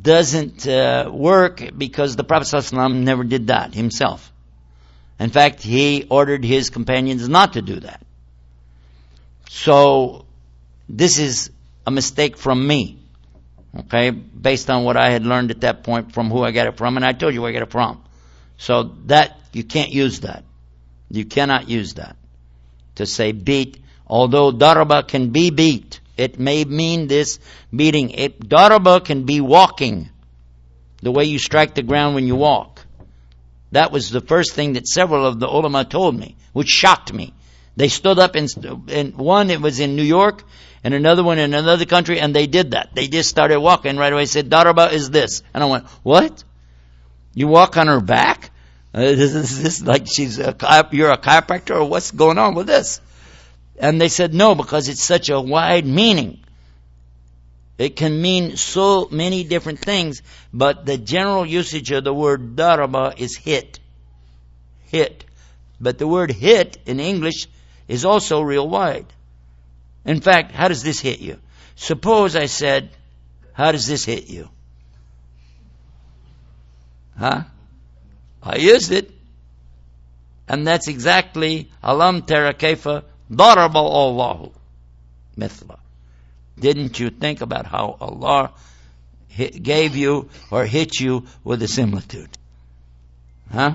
[0.00, 4.32] doesn't uh, work because the Prophet ﷺ never did that himself.
[5.20, 8.02] In fact, he ordered his companions not to do that.
[9.48, 10.24] So
[10.88, 11.50] this is
[11.86, 12.98] a mistake from me.
[13.78, 16.76] Okay, based on what I had learned at that point from who I got it
[16.76, 18.02] from, and I told you where I got it from.
[18.58, 20.44] So that you can't use that.
[21.10, 22.16] You cannot use that
[22.96, 23.78] to say beat.
[24.06, 27.38] Although daraba can be beat, it may mean this
[27.74, 28.10] beating.
[28.10, 30.08] It daraba can be walking,
[31.02, 32.80] the way you strike the ground when you walk.
[33.72, 37.34] That was the first thing that several of the ulama told me, which shocked me.
[37.76, 40.44] They stood up in one, it was in New York,
[40.84, 42.90] and another one in another country, and they did that.
[42.94, 44.26] They just started walking right away.
[44.26, 46.44] Said, "Daraba is this," and I went, "What?
[47.34, 48.50] You walk on her back?
[48.94, 50.54] Uh, is this like she's a
[50.90, 53.00] you're a chiropractor, or what's going on with this?"
[53.78, 56.38] And they said, "No, because it's such a wide meaning.
[57.78, 63.18] It can mean so many different things, but the general usage of the word daraba
[63.18, 63.80] is hit,
[64.84, 65.24] hit.
[65.80, 67.48] But the word hit in English
[67.88, 69.06] is also real wide.
[70.04, 71.38] In fact, how does this hit you?
[71.74, 72.90] Suppose I said,
[73.52, 74.48] how does this hit you?
[77.18, 77.42] Huh?
[78.42, 79.10] I used it.
[80.48, 84.52] And that's exactly Alam tara kaifa daraba Allahu
[85.36, 85.78] mithla.
[86.58, 88.52] Didn't you think about how Allah
[89.36, 92.28] gave you or hit you with a similitude?
[93.50, 93.74] Huh?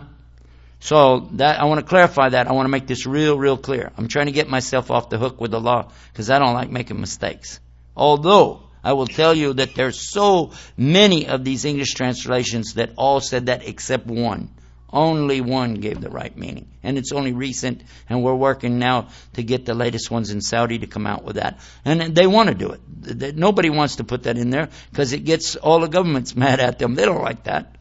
[0.79, 2.47] So that I want to clarify that.
[2.47, 3.91] I want to make this real, real clear.
[3.97, 6.69] I'm trying to get myself off the hook with the law because I don't like
[6.69, 7.59] making mistakes.
[7.95, 13.19] Although I will tell you that there's so many of these English translations that all
[13.19, 14.49] said that except one.
[14.91, 16.69] Only one gave the right meaning.
[16.81, 20.79] And it's only recent, and we're working now to get the latest ones in Saudi
[20.79, 21.59] to come out with that.
[21.83, 23.35] And they want to do it.
[23.35, 26.79] Nobody wants to put that in there because it gets all the governments mad at
[26.79, 26.95] them.
[26.95, 27.75] They don't like that.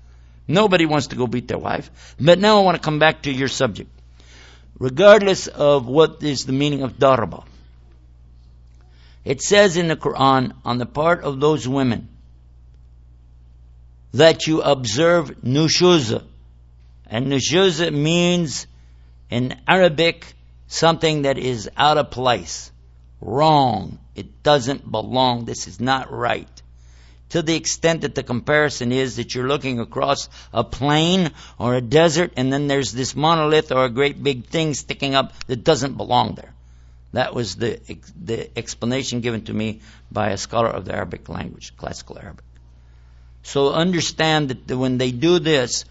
[0.49, 1.91] Nobody wants to go beat their wife.
[2.21, 3.91] But now I want to come back to your subject.
[4.79, 7.45] regardless of what is the meaning of darba.
[9.25, 12.09] It says in the Quran on the part of those women
[14.13, 16.23] that you observe nushuz.
[17.07, 18.67] And nushuz means
[19.31, 20.35] in Arabic
[20.67, 22.73] something that is out of place,
[23.21, 23.99] wrong.
[24.15, 25.45] It doesn't belong.
[25.45, 26.49] This is not right.
[27.31, 31.81] To the extent that the comparison is that you're looking across a plain or a
[31.81, 35.97] desert and then there's this monolith or a great big thing sticking up that doesn't
[35.97, 36.55] belong there.
[37.13, 37.81] That was the,
[38.21, 39.81] the explanation given to me
[40.11, 42.45] by a scholar of the Arabic language, classical Arabic.
[43.43, 45.85] So understand that when they do this,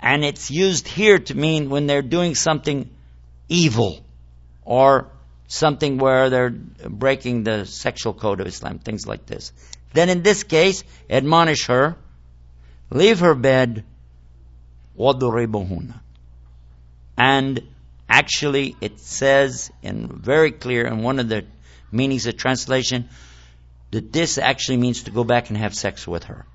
[0.00, 2.90] and it's used here to mean when they're doing something
[3.48, 4.04] evil
[4.64, 5.08] or
[5.46, 9.52] something where they're breaking the sexual code of Islam, things like this.
[9.92, 11.96] Then in this case, admonish her,
[12.90, 13.84] leave her bed,
[14.98, 15.94] وَضُرِبُهُنَّ
[17.16, 17.62] And
[18.08, 21.44] actually it says in very clear in one of the
[21.90, 23.08] meanings of translation
[23.90, 26.46] that this actually means to go back and have sex with her.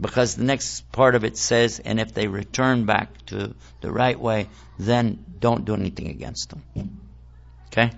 [0.00, 4.18] Because the next part of it says, and if they return back to the right
[4.18, 7.00] way, then don't do anything against them.
[7.66, 7.90] Okay?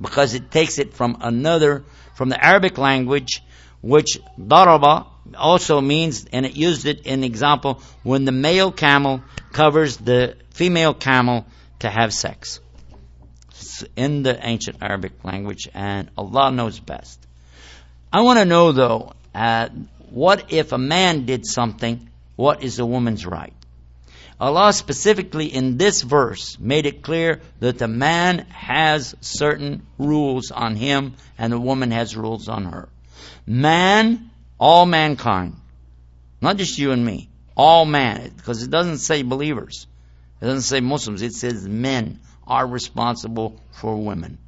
[0.00, 3.42] Because it takes it from another, from the Arabic language,
[3.82, 5.06] which daraba
[5.36, 9.22] also means, and it used it in example, when the male camel
[9.52, 11.46] covers the female camel
[11.80, 12.60] to have sex.
[13.50, 17.24] It's in the ancient Arabic language, and Allah knows best.
[18.12, 19.68] I want to know though, uh,
[20.10, 22.08] what if a man did something?
[22.36, 23.52] What is a woman's right?
[24.40, 30.76] Allah specifically in this verse made it clear that the man has certain rules on
[30.76, 32.88] him and the woman has rules on her.
[33.46, 35.56] Man, all mankind,
[36.40, 39.88] not just you and me, all man, because it doesn't say believers.
[40.40, 41.22] It doesn't say Muslims.
[41.22, 44.38] It says men are responsible for women.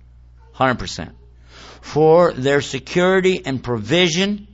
[0.54, 1.10] 100%.
[1.80, 4.46] For their security and provision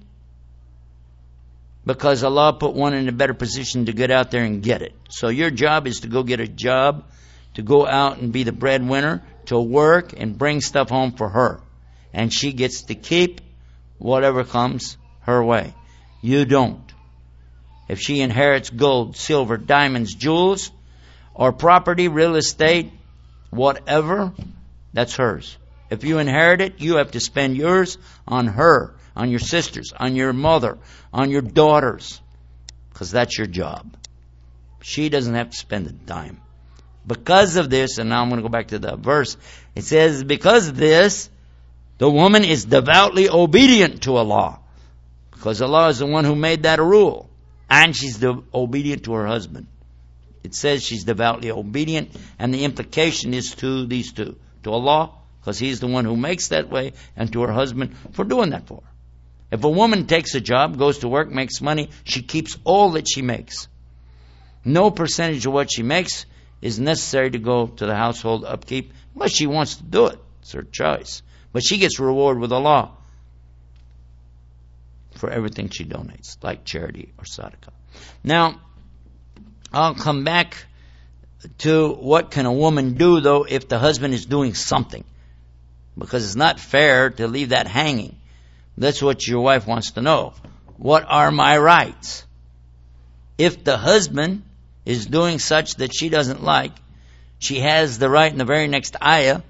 [1.86, 4.92] because Allah put one in a better position to get out there and get it.
[5.08, 7.04] So your job is to go get a job,
[7.54, 11.60] to go out and be the breadwinner, to work and bring stuff home for her.
[12.12, 13.40] And she gets to keep
[13.98, 15.74] whatever comes her way.
[16.22, 16.82] You don't.
[17.88, 20.72] If she inherits gold, silver, diamonds, jewels,
[21.34, 22.90] or property, real estate,
[23.50, 24.32] whatever,
[24.92, 25.56] that's hers.
[25.88, 30.14] If you inherit it, you have to spend yours on her on your sisters, on
[30.14, 30.78] your mother,
[31.12, 32.20] on your daughters,
[32.92, 33.96] because that's your job.
[34.82, 36.40] She doesn't have to spend a dime.
[37.06, 39.36] Because of this, and now I'm going to go back to the verse,
[39.74, 41.30] it says, because of this,
[41.98, 44.60] the woman is devoutly obedient to Allah.
[45.30, 47.30] Because Allah is the one who made that a rule.
[47.70, 49.66] And she's de- obedient to her husband.
[50.44, 54.36] It says she's devoutly obedient, and the implication is to these two.
[54.62, 55.10] To Allah,
[55.40, 58.66] because He's the one who makes that way, and to her husband for doing that
[58.66, 58.90] for her.
[59.50, 63.06] If a woman takes a job, goes to work, makes money, she keeps all that
[63.08, 63.68] she makes.
[64.64, 66.26] No percentage of what she makes
[66.60, 70.18] is necessary to go to the household upkeep unless she wants to do it.
[70.40, 71.22] It's her choice.
[71.52, 72.90] But she gets reward with Allah
[75.14, 77.72] for everything she donates, like charity or sadaqah.
[78.22, 78.60] Now,
[79.72, 80.66] I'll come back
[81.58, 85.04] to what can a woman do though if the husband is doing something.
[85.96, 88.16] Because it's not fair to leave that hanging.
[88.78, 90.34] That's what your wife wants to know.
[90.76, 92.24] What are my rights?
[93.38, 94.42] If the husband
[94.84, 96.72] is doing such that she doesn't like,
[97.38, 99.40] she has the right in the very next ayah,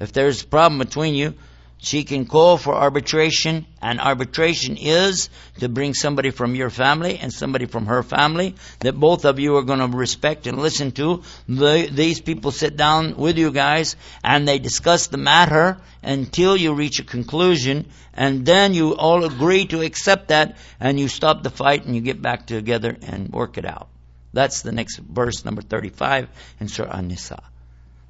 [0.00, 1.34] if there's a problem between you,
[1.82, 7.32] she can call for arbitration, and arbitration is to bring somebody from your family and
[7.32, 11.22] somebody from her family that both of you are going to respect and listen to.
[11.48, 16.74] The, these people sit down with you guys and they discuss the matter until you
[16.74, 21.50] reach a conclusion, and then you all agree to accept that, and you stop the
[21.50, 23.88] fight and you get back together and work it out.
[24.34, 26.28] That's the next verse, number 35
[26.60, 27.42] in Surah An-Nisa.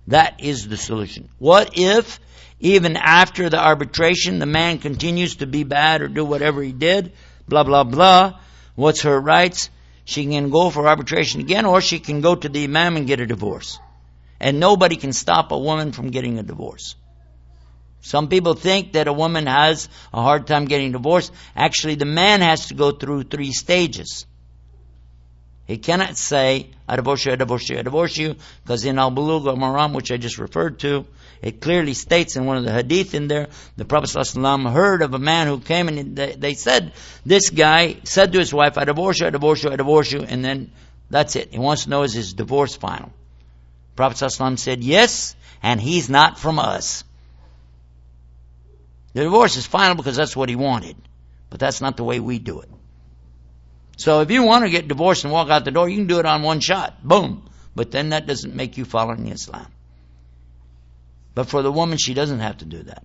[0.08, 1.28] That is the solution.
[1.38, 2.18] What if
[2.60, 7.12] even after the arbitration, the man continues to be bad or do whatever he did,
[7.48, 8.38] blah, blah, blah.
[8.74, 9.70] What's her rights?
[10.04, 13.20] She can go for arbitration again, or she can go to the imam and get
[13.20, 13.78] a divorce.
[14.38, 16.96] And nobody can stop a woman from getting a divorce.
[18.02, 21.32] Some people think that a woman has a hard time getting divorced.
[21.54, 24.26] Actually, the man has to go through three stages.
[25.66, 29.12] He cannot say, I divorce you, I divorce you, I divorce you, because in Al
[29.12, 31.06] Bulugh Maram, which I just referred to,
[31.42, 35.14] it clearly states in one of the hadith in there, the Prophet ﷺ heard of
[35.14, 36.92] a man who came and they said,
[37.24, 40.20] this guy said to his wife, I divorce you, I divorce you, I divorce you,
[40.22, 40.70] and then
[41.08, 41.52] that's it.
[41.52, 43.10] He wants to know is his divorce final.
[43.96, 47.04] Prophet ﷺ said, yes, and he's not from us.
[49.14, 50.96] The divorce is final because that's what he wanted.
[51.48, 52.68] But that's not the way we do it.
[53.96, 56.20] So if you want to get divorced and walk out the door, you can do
[56.20, 57.02] it on one shot.
[57.02, 57.50] Boom.
[57.74, 59.66] But then that doesn't make you following Islam.
[61.40, 63.02] But for the woman, she doesn't have to do that.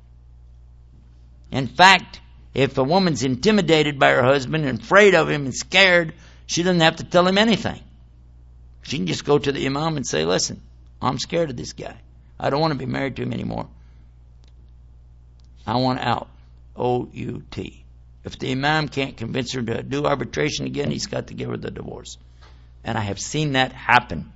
[1.52, 2.20] In fact,
[2.54, 6.14] if a woman's intimidated by her husband and afraid of him and scared,
[6.46, 7.82] she doesn't have to tell him anything.
[8.82, 10.62] She can just go to the imam and say, listen,
[11.02, 11.96] I'm scared of this guy.
[12.38, 13.70] I don't want to be married to him anymore.
[15.66, 16.28] I want out.
[16.76, 17.86] O-U-T.
[18.26, 21.58] If the imam can't convince her to do arbitration again, he's got to give her
[21.58, 22.18] the divorce.
[22.84, 24.34] And I have seen that happen.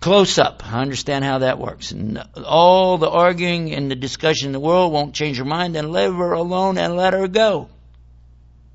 [0.00, 0.62] Close up.
[0.64, 1.92] I understand how that works.
[1.92, 5.92] And all the arguing and the discussion in the world won't change her mind, then
[5.92, 7.68] leave her alone and let her go.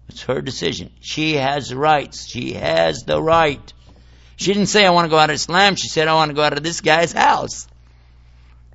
[0.08, 0.92] It's her decision.
[1.02, 2.28] She has rights.
[2.28, 3.74] She has the right.
[4.36, 5.76] She didn't say, I want to go out of Islam.
[5.76, 7.68] She said, I want to go out of this guy's house.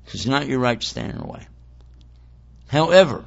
[0.07, 1.47] It's not your right to stand in her way.
[2.67, 3.23] However,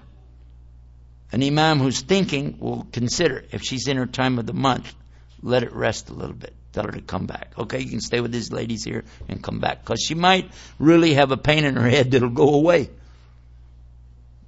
[1.32, 4.94] an imam who's thinking will consider if she's in her time of the month,
[5.42, 6.54] let it rest a little bit.
[6.74, 7.52] Tell her to come back.
[7.56, 9.84] Okay, you can stay with these ladies here and come back.
[9.84, 10.50] Because she might
[10.80, 12.90] really have a pain in her head that'll go away.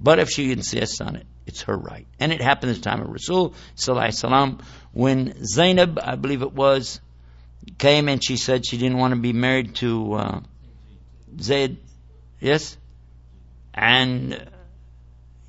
[0.01, 2.05] But if she insists on it, it's her right.
[2.19, 4.59] And it happened at the time of Rasul Salam
[4.91, 6.99] when Zainab, I believe it was,
[7.77, 10.39] came and she said she didn't want to be married to uh,
[11.39, 11.77] Zayd.
[12.41, 12.75] Yes?
[13.73, 14.37] And, uh,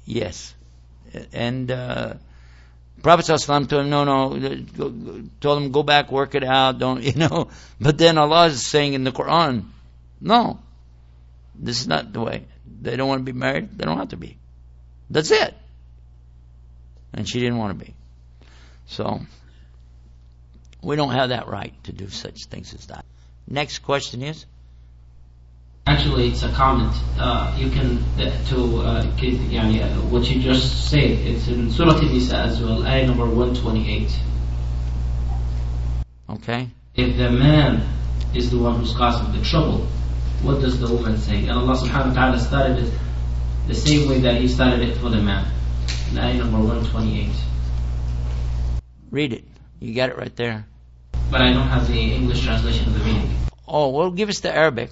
[0.05, 0.55] yes.
[1.33, 2.15] And, uh,
[3.03, 7.15] Prophet ﷺ told him, no, no, told him, go back, work it out, don't, you
[7.15, 7.49] know.
[7.81, 9.67] But then Allah is saying in the Quran,
[10.21, 10.59] no,
[11.55, 12.45] this is not the way.
[12.81, 14.37] They don't want to be married, they don't have to be.
[15.11, 15.55] That's it.
[17.15, 17.95] And she didn't want to be.
[18.87, 19.21] So,
[20.83, 23.05] we don't have that right to do such things as that.
[23.47, 24.45] Next question is?
[25.88, 26.96] Actually, it's a comment.
[27.20, 31.12] Uh, you can uh, to uh, يعني, uh, what you just said.
[31.12, 34.10] It's in Surah An-Nisa as well, ayah number 128.
[36.30, 36.70] Okay.
[36.96, 37.86] If the man
[38.34, 39.86] is the one who's causing the trouble,
[40.42, 41.48] what does the woman say?
[41.48, 42.94] And Allah subhanahu wa ta'ala started it
[43.68, 45.52] the same way that He started it for the man.
[46.12, 47.30] In ayah number 128.
[49.12, 49.44] Read it.
[49.80, 50.66] You got it right there.
[51.30, 53.30] But I don't have the English translation of the meaning.
[53.68, 54.92] Oh, well, give us the Arabic.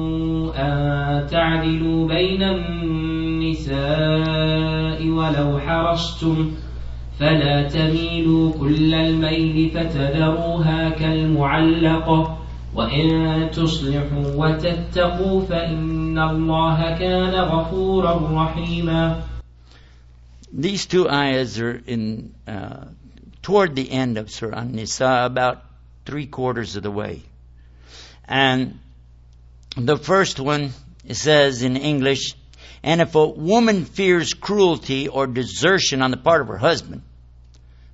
[0.61, 3.79] أن تعدلوا بين النساء
[5.07, 6.51] ولو حرصتم
[7.19, 12.37] فلا تميلوا كل الميل فتذروها كالمعلقة
[12.75, 19.21] وإن تصلحوا وتتقوا فإن الله كان غفورا رحيما
[20.53, 22.85] These two ayahs are in uh,
[23.41, 25.63] toward the end of Surah An-Nisa, about
[26.05, 27.21] three quarters of the way.
[28.27, 28.79] And
[29.77, 30.73] the first one
[31.11, 32.35] says in English,
[32.83, 37.03] and if a woman fears cruelty or desertion on the part of her husband,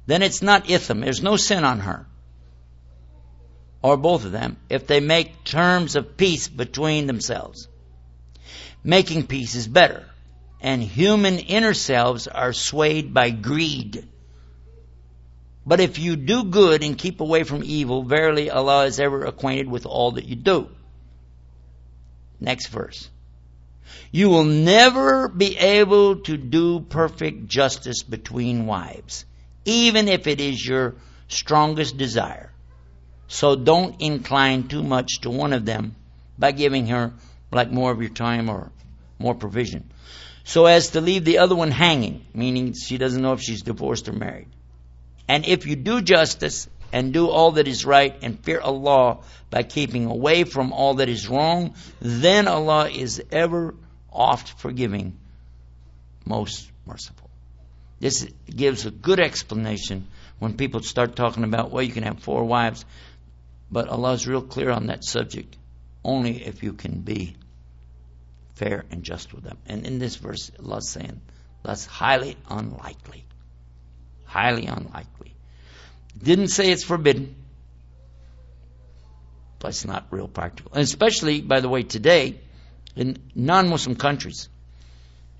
[0.05, 1.01] then it's not itham.
[1.01, 2.05] There's no sin on her.
[3.81, 7.67] Or both of them, if they make terms of peace between themselves.
[8.83, 10.05] Making peace is better.
[10.61, 14.07] And human inner selves are swayed by greed.
[15.65, 19.69] But if you do good and keep away from evil, verily Allah is ever acquainted
[19.69, 20.69] with all that you do.
[22.39, 23.09] Next verse.
[24.11, 29.25] You will never be able to do perfect justice between wives,
[29.65, 30.95] even if it is your
[31.27, 32.51] strongest desire.
[33.27, 35.95] So don't incline too much to one of them
[36.37, 37.13] by giving her
[37.51, 38.71] like more of your time or
[39.19, 39.89] more provision.
[40.43, 44.07] So as to leave the other one hanging, meaning she doesn't know if she's divorced
[44.07, 44.47] or married.
[45.27, 49.19] And if you do justice and do all that is right and fear Allah
[49.49, 53.75] by keeping away from all that is wrong, then Allah is ever
[54.11, 55.17] oft forgiving,
[56.25, 57.29] most merciful.
[57.99, 60.07] This gives a good explanation
[60.39, 62.85] when people start talking about, well, you can have four wives,
[63.71, 65.57] but Allah is real clear on that subject.
[66.03, 67.35] Only if you can be
[68.55, 69.57] fair and just with them.
[69.65, 71.21] And in this verse, Allah is saying
[71.63, 73.25] that's highly unlikely
[74.27, 75.33] highly unlikely.
[76.17, 77.35] Didn't say it's forbidden,
[79.59, 80.71] but it's not real practical.
[80.73, 82.39] And especially, by the way, today,
[82.97, 84.49] in non-Muslim countries.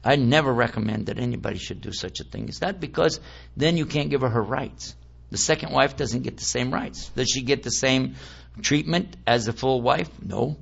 [0.04, 3.20] I never recommend that anybody should do such a thing as that because
[3.58, 4.96] then you can't give her her rights.
[5.32, 7.10] The second wife doesn't get the same rights.
[7.10, 8.16] Does she get the same
[8.62, 10.10] treatment as a full wife?
[10.22, 10.58] No.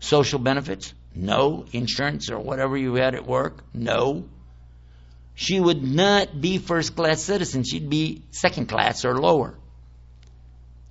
[0.00, 0.94] Social benefits?
[1.14, 1.66] No.
[1.72, 3.62] Insurance or whatever you had at work?
[3.74, 4.24] No.
[5.34, 7.64] She would not be first class citizen.
[7.64, 9.54] She'd be second class or lower.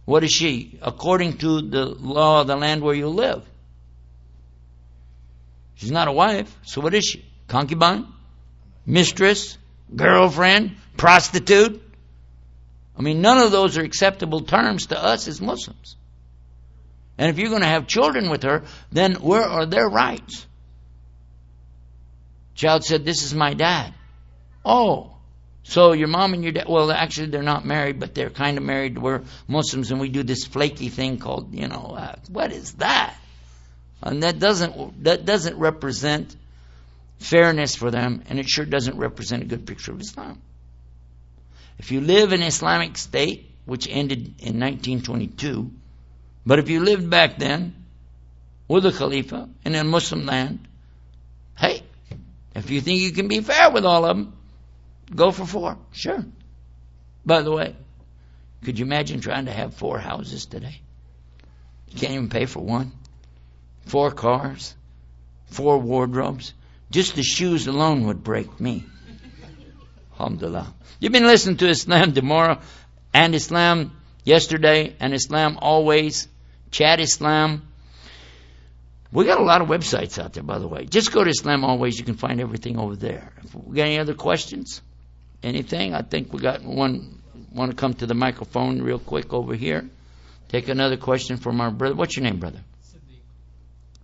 [0.05, 0.79] What is she?
[0.81, 3.45] According to the law of the land where you live.
[5.75, 7.25] She's not a wife, so what is she?
[7.47, 8.07] Concubine?
[8.85, 9.57] Mistress?
[9.95, 10.75] Girlfriend?
[10.97, 11.81] Prostitute?
[12.97, 15.95] I mean, none of those are acceptable terms to us as Muslims.
[17.17, 20.45] And if you're going to have children with her, then where are their rights?
[22.53, 23.93] Child said, This is my dad.
[24.63, 25.11] Oh,
[25.63, 28.63] so your mom and your dad, well, actually, they're not married, but they're kind of
[28.63, 28.97] married.
[28.97, 33.15] We're Muslims and we do this flaky thing called, you know, uh, what is that?
[34.01, 36.35] And that doesn't, that doesn't represent
[37.19, 40.41] fairness for them, and it sure doesn't represent a good picture of Islam.
[41.77, 45.71] If you live in Islamic State, which ended in 1922,
[46.45, 47.75] but if you lived back then
[48.67, 50.67] with a Khalifa in a Muslim land,
[51.55, 51.83] hey,
[52.55, 54.33] if you think you can be fair with all of them,
[55.13, 55.77] go for four.
[55.91, 56.25] Sure.
[57.25, 57.75] By the way,
[58.63, 60.81] could you imagine trying to have four houses today?
[61.89, 62.91] You can't even pay for one.
[63.85, 64.75] Four cars,
[65.45, 66.53] four wardrobes.
[66.89, 68.85] Just the shoes alone would break me.
[70.13, 70.73] Alhamdulillah.
[70.99, 72.59] You've been listening to Islam tomorrow
[73.13, 73.91] and Islam
[74.23, 76.27] yesterday and Islam always.
[76.69, 77.67] Chat Islam.
[79.11, 80.85] We got a lot of websites out there, by the way.
[80.85, 81.99] Just go to Islam Always.
[81.99, 83.33] You can find everything over there.
[83.43, 84.81] If we got any other questions?
[85.43, 85.93] Anything?
[85.93, 87.19] I think we got one.
[87.53, 89.89] Want to come to the microphone real quick over here?
[90.49, 91.95] Take another question from our brother.
[91.95, 92.59] What's your name, brother?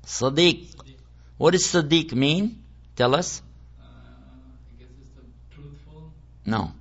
[0.06, 0.68] Sadiq.
[0.76, 0.96] Sadiq.
[1.38, 2.64] What does Sadiq mean?
[2.96, 3.42] Tell us.
[3.80, 6.12] Uh, I guess it's the truthful.
[6.46, 6.72] No.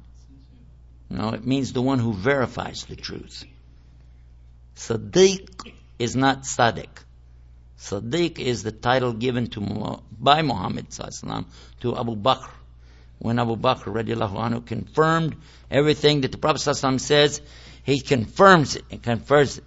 [1.09, 3.45] No, it means the one who verifies the truth.
[4.75, 6.89] Sadiq is not Siddiq.
[7.79, 12.51] Siddiq is the title given to by Muhammad to Abu Bakr.
[13.19, 15.37] When Abu Bakr radiallahu anhu confirmed
[15.71, 16.61] everything that the Prophet
[17.01, 17.41] says,
[17.83, 19.65] he confirms it and confers it.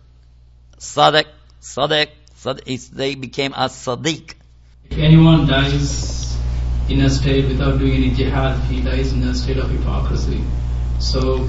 [0.78, 1.26] Sadiq,
[1.62, 2.90] Sadiq, Sadiq.
[2.90, 4.34] They became a Sadiq.
[4.90, 6.38] If anyone dies
[6.90, 10.42] in a state without doing any jihad, he dies in a state of hypocrisy.
[11.00, 11.48] So,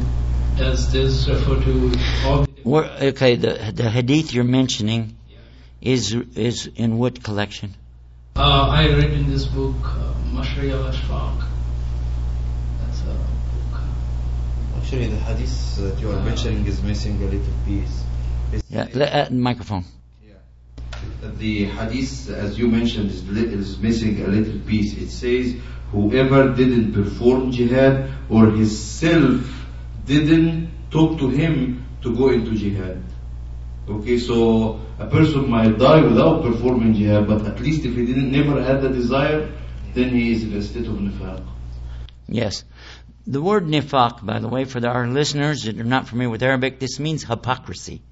[0.57, 1.93] does this refer to
[2.25, 2.47] all?
[3.03, 5.17] okay, the the hadith you're mentioning
[5.81, 7.75] is is in what collection?
[8.37, 11.45] Uh, I read in this book, uh, Mashari al Ashwaq.
[12.81, 13.81] That's a book.
[14.91, 18.03] Actually, the hadith that you are mentioning is missing a little piece.
[18.53, 19.85] It's Yeah, uh, microphone.
[21.39, 24.95] The hadith, as you mentioned, is, is missing a little piece.
[24.95, 25.55] It says,
[25.93, 29.47] whoever didn't perform jihad or his self
[30.07, 33.01] didn't talk to him to go into jihad.
[33.89, 38.33] Okay, so a person might die without performing jihad, but at least if he didn't
[38.33, 39.53] never had the desire,
[39.95, 41.47] then he is in a state of nifaq.
[42.27, 42.65] Yes.
[43.27, 46.79] The word nifaq, by the way, for our listeners that are not familiar with Arabic,
[46.79, 48.03] this means hypocrisy.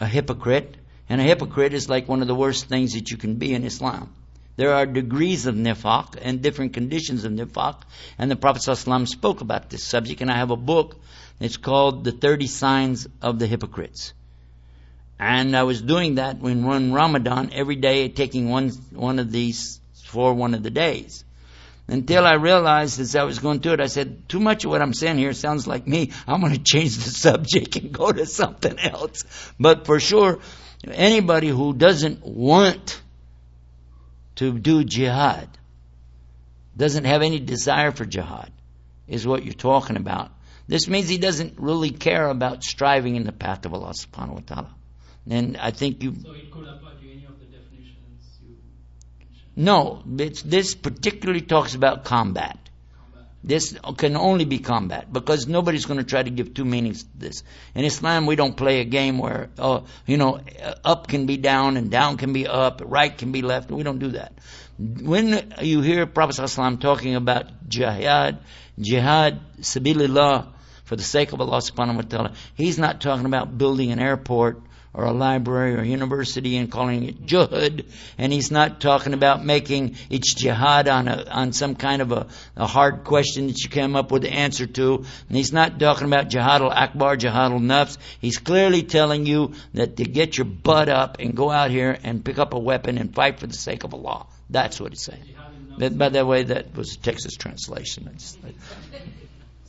[0.00, 0.76] A hypocrite.
[1.08, 3.64] And a hypocrite is like one of the worst things that you can be in
[3.64, 4.12] Islam.
[4.56, 7.82] There are degrees of nifaq and different conditions of nifaq,
[8.18, 10.96] and the Prophet ﷺ spoke about this subject, and I have a book
[11.38, 14.14] it's called The 30 Signs of the Hypocrites.
[15.18, 19.80] And I was doing that when one Ramadan every day, taking one one of these
[20.04, 21.24] for one of the days.
[21.88, 24.82] Until I realized as I was going through it, I said, too much of what
[24.82, 26.10] I'm saying here sounds like me.
[26.26, 29.24] I'm going to change the subject and go to something else.
[29.58, 30.40] But for sure,
[30.84, 33.00] anybody who doesn't want
[34.36, 35.48] to do jihad,
[36.76, 38.52] doesn't have any desire for jihad,
[39.06, 40.30] is what you're talking about.
[40.68, 44.40] This means he doesn't really care about striving in the path of Allah subhanahu wa
[44.44, 44.74] ta'ala.
[45.28, 48.56] And I think you So it could apply to any of the definitions you
[49.18, 49.45] mentioned.
[49.56, 52.58] No, this particularly talks about combat.
[53.42, 57.10] This can only be combat because nobody's going to try to give two meanings to
[57.16, 57.44] this.
[57.76, 60.40] In Islam, we don't play a game where, oh, you know,
[60.84, 63.70] up can be down and down can be up, right can be left.
[63.70, 64.32] We don't do that.
[64.78, 68.40] When you hear Prophet ﷺ talking about jihad,
[68.78, 70.48] jihad, sabilillah,
[70.84, 74.60] for the sake of Allah subhanahu wa ta'ala, he's not talking about building an airport
[74.96, 77.84] or a library or a university and calling it jihad,
[78.16, 82.26] and he's not talking about making it's jihad on a, on some kind of a,
[82.56, 86.06] a hard question that you come up with the answer to, and he's not talking
[86.06, 87.98] about jihad al-akbar, jihad al-nafs.
[88.20, 92.24] He's clearly telling you that to get your butt up and go out here and
[92.24, 94.26] pick up a weapon and fight for the sake of Allah.
[94.48, 95.36] That's what he's saying.
[95.78, 98.08] By the way, that was a Texas translation.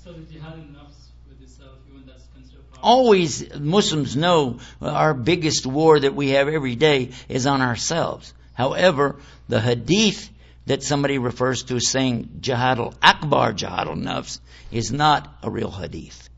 [0.08, 5.14] So the jihad in nafs with itself, even that's considered part always Muslims know our
[5.14, 8.34] biggest war that we have every day is on ourselves.
[8.54, 9.18] However,
[9.48, 10.30] the hadith
[10.66, 14.40] that somebody refers to as saying jihad al-akbar, jihad al-nafs,
[14.72, 16.30] is not a real hadith.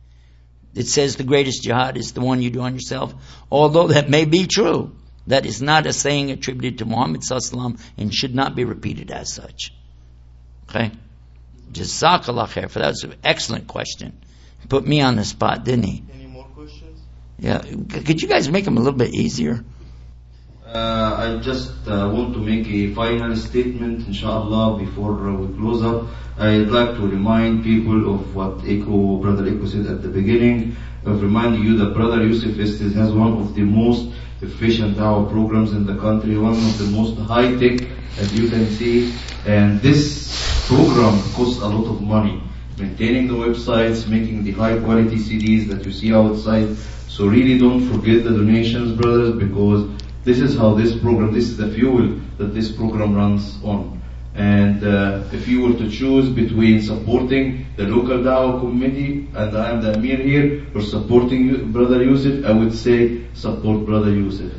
[0.75, 3.13] It says the greatest jihad is the one you do on yourself,
[3.51, 4.95] although that may be true.
[5.27, 9.33] That is not a saying attributed to Muhammad sallallahu and should not be repeated as
[9.33, 9.73] such.
[10.69, 10.91] Okay?
[11.71, 14.17] Jazakallah khair for that was an excellent question.
[14.67, 16.03] Put me on the spot, didn't he?
[17.39, 17.61] Yeah.
[17.61, 19.63] Could you guys make them a little bit easier?
[20.65, 25.81] Uh, I just uh, want to make a final statement, inshallah, before uh, we close
[25.81, 26.07] up.
[26.37, 30.75] I'd like to remind people of what Echo, Brother Echo said at the beginning,
[31.05, 34.11] of reminding you that Brother Yusuf Estes has one of the most
[34.41, 37.87] efficient dawah programs in the country, one of the most high-tech,
[38.19, 39.13] as you can see,
[39.45, 42.43] and this program costs a lot of money.
[42.77, 46.77] Maintaining the websites, making the high-quality CDs that you see outside,
[47.13, 49.81] so really don't forget the donations, brothers, because
[50.23, 53.81] this is how this program, this is the fuel that this program runs on.
[54.35, 59.71] And uh, if you were to choose between supporting the local Dawah committee, and I
[59.71, 64.51] am the Amir here, or supporting you- Brother Yusuf, I would say support Brother Yusuf.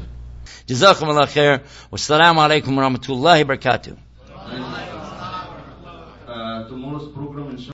[0.66, 1.60] Jazakumullah khair.
[1.92, 3.96] Wassalamu alaikum wa rahmatullahi wa barakatuh.
[6.28, 7.66] Uh, tomorrow's program, inshallah.